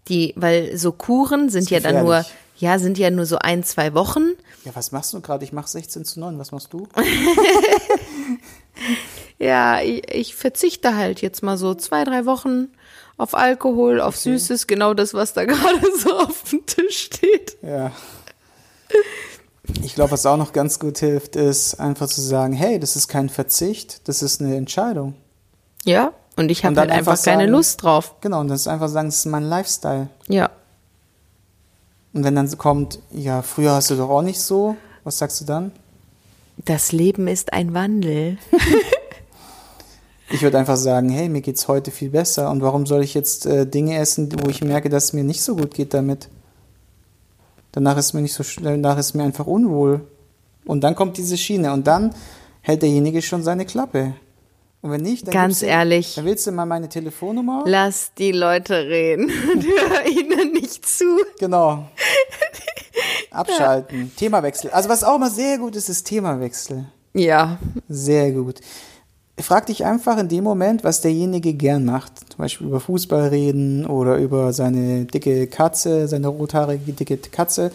Die, 0.07 0.33
weil 0.35 0.75
so 0.77 0.91
Kuren 0.91 1.49
sind 1.49 1.69
ja 1.69 1.79
dann 1.79 2.03
nur, 2.03 2.25
ja, 2.57 2.79
sind 2.79 2.97
ja 2.97 3.09
nur 3.11 3.25
so 3.25 3.37
ein, 3.37 3.63
zwei 3.63 3.93
Wochen. 3.93 4.31
Ja, 4.63 4.71
was 4.75 4.91
machst 4.91 5.13
du 5.13 5.21
gerade? 5.21 5.43
Ich 5.43 5.53
mache 5.53 5.67
16 5.67 6.05
zu 6.05 6.19
9. 6.19 6.37
Was 6.39 6.51
machst 6.51 6.71
du? 6.73 6.87
Ja, 9.37 9.81
ich, 9.81 10.07
ich 10.13 10.35
verzichte 10.35 10.95
halt 10.95 11.21
jetzt 11.21 11.41
mal 11.41 11.57
so 11.57 11.73
zwei, 11.73 12.03
drei 12.03 12.25
Wochen 12.27 12.67
auf 13.17 13.33
Alkohol, 13.33 13.99
auf 13.99 14.15
Süßes, 14.15 14.67
genau 14.67 14.93
das, 14.93 15.13
was 15.15 15.33
da 15.33 15.45
gerade 15.45 15.81
so 15.97 16.15
auf 16.19 16.43
dem 16.51 16.63
Tisch 16.65 17.05
steht. 17.05 17.57
Ja. 17.63 17.91
Ich 19.83 19.95
glaube, 19.95 20.11
was 20.11 20.25
auch 20.27 20.37
noch 20.37 20.53
ganz 20.53 20.77
gut 20.79 20.99
hilft, 20.99 21.35
ist 21.35 21.79
einfach 21.79 22.07
zu 22.07 22.21
sagen, 22.21 22.53
hey, 22.53 22.79
das 22.79 22.95
ist 22.95 23.07
kein 23.07 23.29
Verzicht, 23.29 24.07
das 24.07 24.21
ist 24.21 24.41
eine 24.41 24.55
Entscheidung. 24.55 25.15
Ja, 25.85 26.13
und 26.35 26.49
ich 26.51 26.63
habe 26.63 26.75
dann 26.75 26.89
halt 26.89 26.91
einfach, 26.99 27.13
einfach 27.13 27.25
keine 27.25 27.43
sagen- 27.43 27.51
Lust 27.51 27.81
drauf. 27.83 28.15
Genau, 28.21 28.41
und 28.41 28.47
das 28.47 28.61
ist 28.61 28.67
einfach 28.67 28.89
sagen, 28.89 29.07
das 29.07 29.17
ist 29.17 29.25
mein 29.25 29.43
Lifestyle. 29.43 30.09
Ja. 30.27 30.51
Und 32.13 32.23
wenn 32.23 32.35
dann 32.35 32.47
so 32.47 32.57
kommt, 32.57 32.99
ja, 33.11 33.41
früher 33.41 33.71
hast 33.71 33.89
du 33.89 33.95
doch 33.95 34.09
auch 34.09 34.21
nicht 34.21 34.39
so, 34.39 34.75
was 35.03 35.17
sagst 35.17 35.41
du 35.41 35.45
dann? 35.45 35.71
Das 36.57 36.91
Leben 36.91 37.27
ist 37.27 37.53
ein 37.53 37.73
Wandel. 37.73 38.37
Ich 40.33 40.41
würde 40.41 40.57
einfach 40.57 40.77
sagen, 40.77 41.09
hey, 41.09 41.27
mir 41.27 41.41
geht's 41.41 41.67
heute 41.67 41.91
viel 41.91 42.09
besser 42.09 42.49
und 42.51 42.61
warum 42.61 42.85
soll 42.85 43.03
ich 43.03 43.13
jetzt 43.13 43.45
äh, 43.45 43.67
Dinge 43.67 43.97
essen, 43.97 44.29
wo 44.41 44.49
ich 44.49 44.63
merke, 44.63 44.87
dass 44.87 45.05
es 45.05 45.13
mir 45.13 45.25
nicht 45.25 45.43
so 45.43 45.57
gut 45.57 45.73
geht 45.73 45.93
damit? 45.93 46.29
Danach 47.73 47.97
ist 47.97 48.13
mir 48.13 48.21
nicht 48.21 48.33
so 48.33 48.43
schnell, 48.43 48.81
danach 48.81 48.97
ist 48.97 49.13
mir 49.13 49.23
einfach 49.23 49.45
unwohl. 49.45 50.07
Und 50.63 50.85
dann 50.85 50.95
kommt 50.95 51.17
diese 51.17 51.37
Schiene 51.37 51.73
und 51.73 51.85
dann 51.85 52.15
hält 52.61 52.81
derjenige 52.81 53.21
schon 53.21 53.43
seine 53.43 53.65
Klappe. 53.65 54.13
Und 54.81 54.91
wenn 54.91 55.01
nicht, 55.01 55.27
dann 55.27 55.33
Ganz 55.33 55.59
du, 55.59 55.67
ehrlich. 55.67 56.15
Dann 56.15 56.25
willst 56.25 56.47
du 56.47 56.51
mal 56.51 56.65
meine 56.65 56.89
Telefonnummer? 56.89 57.63
Lass 57.67 58.13
die 58.17 58.31
Leute 58.31 58.87
reden 58.87 59.25
und 59.53 59.63
hör 59.63 60.07
ihnen 60.07 60.53
nicht 60.53 60.85
zu. 60.87 61.05
Genau. 61.39 61.87
Abschalten. 63.31 64.11
Themawechsel. 64.15 64.71
Also 64.71 64.89
was 64.89 65.03
auch 65.03 65.17
mal 65.19 65.29
sehr 65.29 65.57
gut 65.57 65.75
ist, 65.75 65.89
ist 65.89 66.05
Themawechsel. 66.05 66.85
Ja, 67.13 67.59
Sehr 67.89 68.31
gut. 68.31 68.61
Frag 69.37 69.65
dich 69.65 69.85
einfach 69.85 70.17
in 70.17 70.29
dem 70.29 70.43
Moment, 70.43 70.83
was 70.83 71.01
derjenige 71.01 71.53
gern 71.53 71.83
macht. 71.83 72.19
Zum 72.29 72.37
Beispiel 72.37 72.67
über 72.67 72.79
Fußball 72.79 73.29
reden 73.29 73.85
oder 73.85 74.17
über 74.17 74.53
seine 74.53 75.05
dicke 75.05 75.47
Katze, 75.47 76.07
seine 76.07 76.27
rothaarige 76.27 76.93
dicke 76.93 77.17
Katze. 77.17 77.71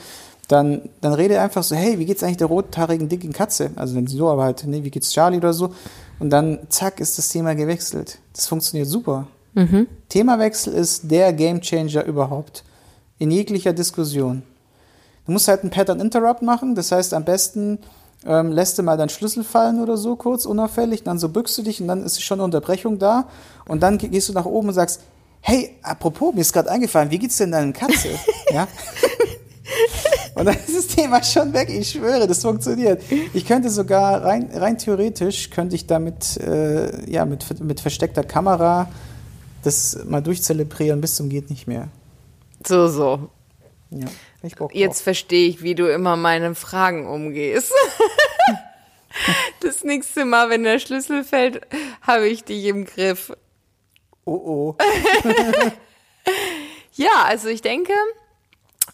Dann, 0.48 0.88
dann 1.00 1.12
rede 1.12 1.40
einfach 1.40 1.62
so, 1.64 1.74
hey, 1.74 1.98
wie 1.98 2.04
geht's 2.04 2.22
eigentlich 2.22 2.36
der 2.36 2.46
rothaarigen 2.46 3.08
dicken 3.08 3.32
Katze? 3.32 3.70
Also 3.76 3.96
wenn 3.96 4.06
sie 4.06 4.16
so, 4.16 4.28
aber 4.28 4.44
halt, 4.44 4.64
nee, 4.66 4.84
wie 4.84 4.90
geht's 4.90 5.12
Charlie 5.12 5.38
oder 5.38 5.52
so? 5.52 5.74
Und 6.20 6.30
dann, 6.30 6.60
zack, 6.68 7.00
ist 7.00 7.18
das 7.18 7.28
Thema 7.30 7.54
gewechselt. 7.54 8.18
Das 8.32 8.46
funktioniert 8.46 8.88
super. 8.88 9.26
Themawechsel 10.08 10.72
ist 10.74 11.10
der 11.10 11.32
Gamechanger 11.32 12.04
überhaupt. 12.04 12.62
In 13.18 13.30
jeglicher 13.30 13.72
Diskussion. 13.72 14.42
Du 15.26 15.32
musst 15.32 15.48
halt 15.48 15.62
einen 15.62 15.70
Pattern 15.70 15.98
Interrupt 16.00 16.42
machen, 16.42 16.74
das 16.74 16.92
heißt 16.92 17.12
am 17.14 17.24
besten 17.24 17.78
ähm, 18.24 18.52
lässt 18.52 18.78
du 18.78 18.82
mal 18.82 18.96
deinen 18.96 19.08
Schlüssel 19.08 19.42
fallen 19.44 19.80
oder 19.82 19.96
so 19.96 20.14
kurz, 20.14 20.46
unauffällig, 20.46 21.02
dann 21.02 21.18
so 21.18 21.28
bückst 21.28 21.58
du 21.58 21.62
dich 21.62 21.80
und 21.80 21.88
dann 21.88 22.04
ist 22.04 22.22
schon 22.22 22.36
eine 22.38 22.44
Unterbrechung 22.44 22.98
da 22.98 23.26
und 23.66 23.82
dann 23.82 23.98
ge- 23.98 24.08
gehst 24.10 24.28
du 24.28 24.32
nach 24.32 24.44
oben 24.46 24.68
und 24.68 24.74
sagst, 24.74 25.00
hey, 25.40 25.76
apropos, 25.82 26.34
mir 26.34 26.40
ist 26.42 26.52
gerade 26.52 26.70
eingefallen, 26.70 27.10
wie 27.10 27.18
geht's 27.18 27.36
denn 27.38 27.50
deinem 27.52 27.72
Katze? 27.72 28.08
ja? 28.52 28.68
Und 30.36 30.44
dann 30.44 30.54
ist 30.54 30.76
das 30.76 30.86
Thema 30.88 31.22
schon 31.22 31.54
weg, 31.54 31.70
ich 31.70 31.92
schwöre, 31.92 32.26
das 32.26 32.42
funktioniert. 32.42 33.02
Ich 33.32 33.46
könnte 33.46 33.70
sogar 33.70 34.22
rein, 34.22 34.50
rein 34.52 34.76
theoretisch, 34.76 35.48
könnte 35.48 35.74
ich 35.74 35.86
damit, 35.86 36.36
äh, 36.36 37.10
ja, 37.10 37.24
mit, 37.24 37.58
mit 37.60 37.80
versteckter 37.80 38.22
Kamera 38.22 38.86
das 39.62 39.98
mal 40.04 40.22
durchzelebrieren 40.22 41.00
bis 41.00 41.16
zum 41.16 41.30
geht 41.30 41.48
nicht 41.48 41.66
mehr. 41.66 41.88
so, 42.66 42.86
so. 42.86 43.30
Ja, 43.90 44.06
ich 44.42 44.56
Bock. 44.56 44.74
Jetzt 44.74 45.00
verstehe 45.00 45.48
ich, 45.48 45.62
wie 45.62 45.74
du 45.74 45.90
immer 45.90 46.16
meine 46.16 46.54
Fragen 46.54 47.08
umgehst. 47.08 47.72
Das 49.60 49.82
nächste 49.82 50.26
Mal, 50.26 50.50
wenn 50.50 50.62
der 50.62 50.78
Schlüssel 50.78 51.24
fällt, 51.24 51.62
habe 52.02 52.28
ich 52.28 52.44
dich 52.44 52.66
im 52.66 52.84
Griff. 52.84 53.32
Oh 54.26 54.34
oh. 54.34 54.76
Ja, 56.92 57.24
also 57.24 57.48
ich 57.48 57.62
denke 57.62 57.94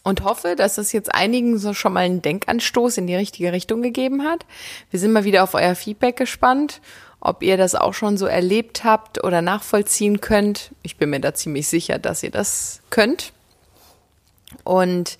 und 0.03 0.25
hoffe, 0.25 0.57
dass 0.57 0.79
es 0.79 0.93
jetzt 0.93 1.15
einigen 1.15 1.59
so 1.59 1.75
schon 1.75 1.93
mal 1.93 2.01
einen 2.01 2.23
Denkanstoß 2.23 2.99
in 2.99 3.07
die 3.07 3.15
richtige 3.15 3.53
Richtung 3.53 3.83
gegeben 3.83 4.25
hat. 4.25 4.45
Wir 4.91 4.99
sind 4.99 5.12
mal 5.12 5.25
wieder 5.25 5.43
auf 5.45 5.55
euer 5.55 5.75
Feedback 5.75 6.17
gespannt, 6.17 6.81
ob 7.21 7.43
ihr 7.43 7.57
das 7.57 7.75
auch 7.75 7.95
schon 7.95 8.17
so 8.17 8.27
erlebt 8.27 8.83
habt 8.85 9.23
oder 9.23 9.43
nachvollziehen 9.43 10.21
könnt. 10.21 10.71
Ich 10.83 10.97
bin 10.97 11.11
mir 11.11 11.21
da 11.21 11.35
ziemlich 11.35 11.69
sicher, 11.69 11.99
dass 11.99 12.23
ihr 12.23 12.33
das 12.33 12.81
könnt. 12.91 13.33
Und 14.65 15.19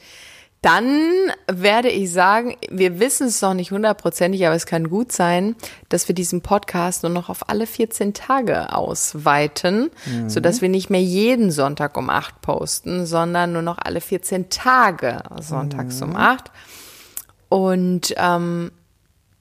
Dann 0.63 1.11
werde 1.51 1.89
ich 1.89 2.13
sagen, 2.13 2.57
wir 2.71 3.01
wissen 3.01 3.27
es 3.27 3.43
noch 3.43 3.53
nicht 3.53 3.73
hundertprozentig, 3.73 4.47
aber 4.47 4.55
es 4.55 4.65
kann 4.65 4.89
gut 4.89 5.11
sein, 5.11 5.57
dass 5.89 6.07
wir 6.07 6.15
diesen 6.15 6.41
Podcast 6.41 7.03
nur 7.03 7.11
noch 7.11 7.29
auf 7.29 7.49
alle 7.49 7.67
14 7.67 8.15
Tage 8.15 8.73
ausweiten, 8.73 9.91
mhm. 10.07 10.31
sodass 10.31 10.63
wir 10.63 10.69
nicht 10.69 10.89
mehr 10.89 11.03
jeden 11.03 11.51
Sonntag 11.51 11.97
um 11.97 12.09
8 12.09 12.41
posten, 12.43 13.07
sondern 13.07 13.53
nur 13.53 13.63
noch 13.63 13.79
alle 13.79 14.01
14 14.01 14.51
Tage 14.51 15.25
sonntags 15.41 16.01
mhm. 16.01 16.11
um 16.11 16.17
8. 16.17 16.51
Und 17.49 18.15
ähm, 18.17 18.71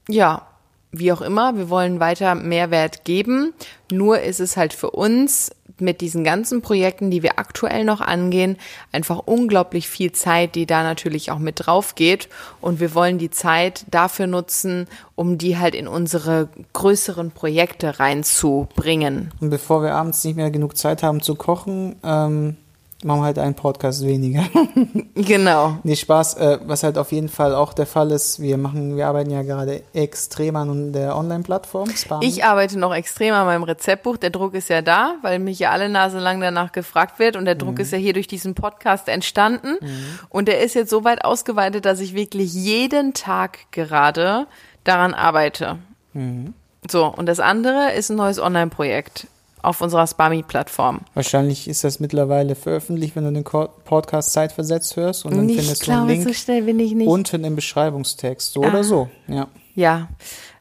ja, 0.10 0.48
wie 0.92 1.12
auch 1.14 1.22
immer, 1.22 1.56
wir 1.56 1.70
wollen 1.70 2.00
weiter 2.00 2.34
Mehrwert 2.34 3.06
geben. 3.06 3.54
Nur 3.92 4.22
ist 4.22 4.40
es 4.40 4.58
halt 4.58 4.74
für 4.74 4.90
uns 4.90 5.52
mit 5.82 6.02
diesen 6.02 6.24
ganzen 6.24 6.62
Projekten, 6.62 7.12
die 7.12 7.24
wir 7.24 7.40
aktuell 7.40 7.84
noch 7.84 8.02
angehen, 8.02 8.58
einfach 8.92 9.20
unglaublich 9.26 9.90
viel 9.90 10.12
Zeit, 10.12 10.56
die 10.56 10.66
da 10.66 10.84
natürlich 10.84 11.32
auch 11.32 11.40
mit 11.40 11.66
drauf 11.66 11.96
geht. 11.96 12.30
Und 12.62 12.80
wir 12.80 12.94
wollen 12.96 13.18
die 13.18 13.30
Zeit 13.30 13.86
dafür 13.92 14.28
nutzen, 14.28 14.88
um 15.16 15.38
die 15.38 15.58
halt 15.58 15.76
in 15.76 15.88
unsere 15.88 16.50
größeren 16.74 17.32
Projekte 17.32 18.00
reinzubringen. 18.00 19.32
Und 19.40 19.50
bevor 19.50 19.84
wir 19.84 19.94
abends 19.94 20.24
nicht 20.24 20.36
mehr 20.36 20.52
genug 20.52 20.78
Zeit 20.78 21.04
haben 21.04 21.22
zu 21.22 21.36
kochen, 21.36 21.96
ähm, 22.04 22.58
machen 23.04 23.22
wir 23.22 23.26
halt 23.26 23.40
einen 23.40 23.56
Podcast 23.56 24.06
weniger. 24.06 24.44
genau. 25.16 25.78
Nee, 25.84 25.96
Spaß, 25.96 26.36
äh, 26.36 26.60
was 26.66 26.84
halt 26.84 26.98
auf 26.98 27.12
jeden 27.12 27.30
Fall 27.30 27.56
auch 27.56 27.74
der 27.74 27.86
Fall 27.86 28.12
ist, 28.12 28.42
wir 28.42 28.58
machen, 28.58 28.98
wir 28.98 29.08
arbeiten 29.08 29.30
ja 29.30 29.42
gerade 29.44 29.84
extrem 29.94 30.56
an 30.56 30.94
der 30.94 31.16
Online-Plattform. 31.16 31.90
Ich 32.22 32.44
arbeite 32.44 32.78
noch 32.78 32.94
extrem 32.94 33.34
an 33.34 33.46
meinem 33.46 33.64
Rezeptbuch. 33.64 34.18
Der 34.18 34.30
Druck 34.30 34.54
ist 34.54 34.70
ja 34.70 34.82
da, 34.82 35.16
weil 35.22 35.40
mich 35.40 35.60
ja 35.60 35.72
alle 35.72 35.90
Nase 35.90 36.20
lang 36.20 36.40
danach 36.42 36.72
gefragt 36.72 37.20
wird 37.20 37.36
und 37.36 37.46
der 37.46 37.56
Druck 37.56 37.76
mhm. 37.76 37.82
ist 37.82 37.92
ja 37.92 37.98
hier 37.98 38.14
durch 38.14 38.28
diesen 38.28 38.56
Podcast 38.56 39.08
entstanden 39.08 39.78
mhm. 39.82 40.20
und 40.30 40.48
der 40.48 40.62
ist 40.62 40.74
jetzt 40.74 40.90
so 40.90 41.04
weit 41.04 41.24
ausgeweitet, 41.26 41.86
dass 41.86 42.00
ich 42.00 42.14
wirklich 42.14 42.54
jeden 42.54 43.14
Tag 43.14 43.72
gerade 43.72 44.48
daran 44.84 45.14
arbeite. 45.14 45.78
Mhm. 46.14 46.54
So, 46.90 47.06
und 47.06 47.28
das 47.28 47.40
andere 47.40 47.92
ist 47.94 48.10
ein 48.10 48.18
neues 48.18 48.40
Online-Projekt 48.40 49.28
auf 49.62 49.82
unserer 49.82 50.08
Spami-Plattform. 50.08 51.02
Wahrscheinlich 51.14 51.68
ist 51.68 51.84
das 51.84 52.00
mittlerweile 52.00 52.56
veröffentlicht, 52.56 53.16
wenn 53.16 53.26
du 53.26 53.32
den 53.32 53.44
Podcast 53.44 54.34
zeitversetzt 54.34 54.96
hörst 54.96 55.26
und 55.26 55.36
dann 55.36 55.50
ich 55.50 55.58
findest 55.58 55.84
glaube, 55.84 56.00
du 56.00 56.02
einen 56.02 56.24
Link 56.24 56.28
so 56.28 56.34
schnell 56.34 56.62
bin 56.64 56.80
ich 56.80 56.94
nicht. 56.94 57.08
unten 57.08 57.44
im 57.44 57.56
Beschreibungstext, 57.56 58.54
so 58.54 58.64
ah. 58.64 58.68
oder 58.68 58.84
so. 58.84 59.10
Ja. 59.28 59.48
Ja. 59.76 60.10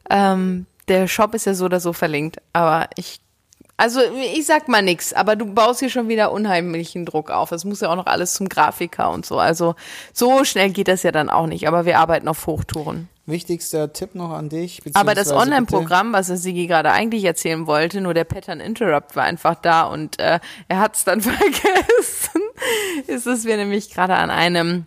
Ähm, 0.09 0.65
der 0.87 1.07
Shop 1.07 1.33
ist 1.33 1.45
ja 1.45 1.53
so 1.53 1.65
oder 1.65 1.79
so 1.79 1.93
verlinkt, 1.93 2.37
aber 2.53 2.89
ich 2.95 3.21
also 3.77 3.99
ich 4.35 4.45
sag 4.45 4.67
mal 4.67 4.83
nix, 4.83 5.11
aber 5.11 5.35
du 5.35 5.45
baust 5.45 5.79
hier 5.79 5.89
schon 5.89 6.07
wieder 6.07 6.31
unheimlichen 6.31 7.03
Druck 7.03 7.31
auf. 7.31 7.51
Es 7.51 7.65
muss 7.65 7.81
ja 7.81 7.89
auch 7.89 7.95
noch 7.95 8.05
alles 8.05 8.33
zum 8.35 8.47
Grafiker 8.47 9.09
und 9.09 9.25
so. 9.25 9.39
Also 9.39 9.73
so 10.13 10.43
schnell 10.43 10.69
geht 10.69 10.87
das 10.87 11.01
ja 11.01 11.11
dann 11.11 11.31
auch 11.31 11.47
nicht, 11.47 11.67
aber 11.67 11.83
wir 11.85 11.97
arbeiten 11.97 12.27
auf 12.27 12.45
Hochtouren. 12.45 13.09
Wichtigster 13.31 13.93
Tipp 13.93 14.15
noch 14.15 14.31
an 14.31 14.49
dich. 14.49 14.81
Aber 14.93 15.15
das 15.15 15.31
Online-Programm, 15.31 16.13
was 16.13 16.27
Sigi 16.27 16.67
gerade 16.67 16.91
eigentlich 16.91 17.23
erzählen 17.23 17.65
wollte, 17.67 18.01
nur 18.01 18.13
der 18.13 18.25
Pattern 18.25 18.59
Interrupt 18.59 19.15
war 19.15 19.23
einfach 19.23 19.55
da 19.55 19.83
und 19.83 20.19
äh, 20.19 20.39
er 20.67 20.79
hat 20.79 20.95
es 20.97 21.03
dann 21.03 21.21
vergessen, 21.21 22.41
ist 23.07 23.27
es 23.27 23.45
wir 23.45 23.57
nämlich 23.57 23.89
gerade 23.91 24.15
an 24.15 24.29
einem 24.29 24.85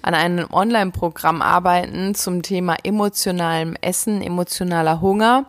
an 0.00 0.14
einem 0.14 0.48
Online-Programm 0.52 1.42
arbeiten 1.42 2.14
zum 2.14 2.42
Thema 2.42 2.76
emotionalem 2.84 3.76
Essen, 3.80 4.22
emotionaler 4.22 5.00
Hunger 5.00 5.46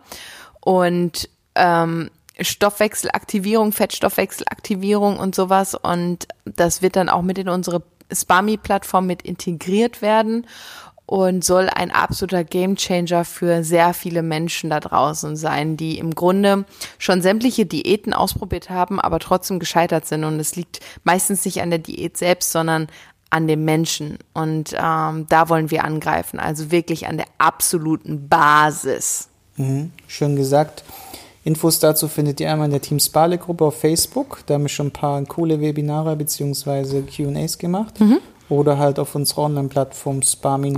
und 0.60 1.28
ähm, 1.54 2.10
Stoffwechselaktivierung, 2.40 3.72
Fettstoffwechselaktivierung 3.72 5.18
und 5.18 5.34
sowas. 5.34 5.74
Und 5.74 6.26
das 6.44 6.82
wird 6.82 6.96
dann 6.96 7.08
auch 7.08 7.22
mit 7.22 7.38
in 7.38 7.48
unsere 7.48 7.82
Spami-Plattform 8.12 9.06
mit 9.06 9.22
integriert 9.22 10.02
werden 10.02 10.46
und 11.06 11.44
soll 11.44 11.68
ein 11.68 11.90
absoluter 11.90 12.44
Gamechanger 12.44 13.24
für 13.24 13.62
sehr 13.62 13.92
viele 13.92 14.22
Menschen 14.22 14.70
da 14.70 14.80
draußen 14.80 15.36
sein, 15.36 15.76
die 15.76 15.98
im 15.98 16.14
Grunde 16.14 16.64
schon 16.98 17.20
sämtliche 17.20 17.66
Diäten 17.66 18.14
ausprobiert 18.14 18.70
haben, 18.70 19.00
aber 19.00 19.18
trotzdem 19.18 19.58
gescheitert 19.58 20.06
sind. 20.06 20.24
Und 20.24 20.40
es 20.40 20.56
liegt 20.56 20.80
meistens 21.02 21.44
nicht 21.44 21.60
an 21.60 21.70
der 21.70 21.78
Diät 21.78 22.16
selbst, 22.16 22.52
sondern 22.52 22.88
an 23.28 23.48
dem 23.48 23.64
Menschen. 23.64 24.18
Und 24.32 24.74
ähm, 24.78 25.26
da 25.28 25.48
wollen 25.48 25.70
wir 25.70 25.84
angreifen, 25.84 26.38
also 26.38 26.70
wirklich 26.70 27.06
an 27.06 27.16
der 27.16 27.26
absoluten 27.38 28.28
Basis. 28.28 29.28
Mhm, 29.56 29.92
schön 30.06 30.36
gesagt. 30.36 30.84
Infos 31.42 31.78
dazu 31.78 32.08
findet 32.08 32.40
ihr 32.40 32.50
einmal 32.50 32.66
in 32.66 32.70
der 32.70 32.80
Team 32.80 32.98
Spale 32.98 33.36
Gruppe 33.36 33.66
auf 33.66 33.78
Facebook. 33.78 34.38
Da 34.46 34.54
haben 34.54 34.62
wir 34.62 34.70
schon 34.70 34.86
ein 34.86 34.92
paar 34.92 35.22
coole 35.24 35.60
Webinare 35.60 36.16
bzw. 36.16 37.02
QAs 37.02 37.58
gemacht. 37.58 38.00
Mhm. 38.00 38.20
Oder 38.48 38.78
halt 38.78 38.98
auf 38.98 39.14
unserer 39.14 39.42
Online-Plattform 39.44 40.22
spar-me.de. 40.22 40.76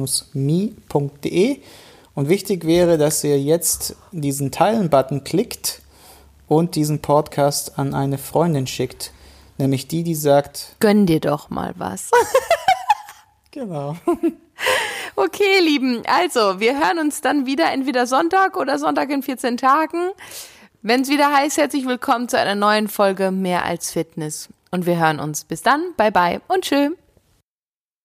Und 2.14 2.28
wichtig 2.28 2.64
wäre, 2.66 2.98
dass 2.98 3.24
ihr 3.24 3.40
jetzt 3.40 3.96
diesen 4.12 4.50
Teilen-Button 4.50 5.24
klickt 5.24 5.82
und 6.48 6.74
diesen 6.76 7.00
Podcast 7.02 7.78
an 7.78 7.94
eine 7.94 8.18
Freundin 8.18 8.66
schickt. 8.66 9.12
Nämlich 9.58 9.88
die, 9.88 10.02
die 10.02 10.14
sagt: 10.14 10.76
Gönn 10.80 11.06
dir 11.06 11.20
doch 11.20 11.50
mal 11.50 11.72
was. 11.76 12.10
genau. 13.50 13.96
Okay, 15.18 15.60
Lieben, 15.62 16.02
also 16.06 16.60
wir 16.60 16.78
hören 16.78 16.98
uns 16.98 17.22
dann 17.22 17.46
wieder 17.46 17.72
entweder 17.72 18.06
Sonntag 18.06 18.54
oder 18.58 18.78
Sonntag 18.78 19.08
in 19.10 19.22
14 19.22 19.56
Tagen. 19.56 20.10
Wenn 20.82 21.00
es 21.00 21.08
wieder 21.08 21.34
heißt, 21.34 21.56
herzlich 21.56 21.86
willkommen 21.86 22.28
zu 22.28 22.38
einer 22.38 22.54
neuen 22.54 22.86
Folge 22.86 23.30
Mehr 23.30 23.64
als 23.64 23.90
Fitness. 23.90 24.50
Und 24.70 24.84
wir 24.84 24.98
hören 24.98 25.18
uns. 25.18 25.44
Bis 25.44 25.62
dann, 25.62 25.82
bye 25.96 26.12
bye 26.12 26.42
und 26.48 26.64
tschüss. 26.64 26.92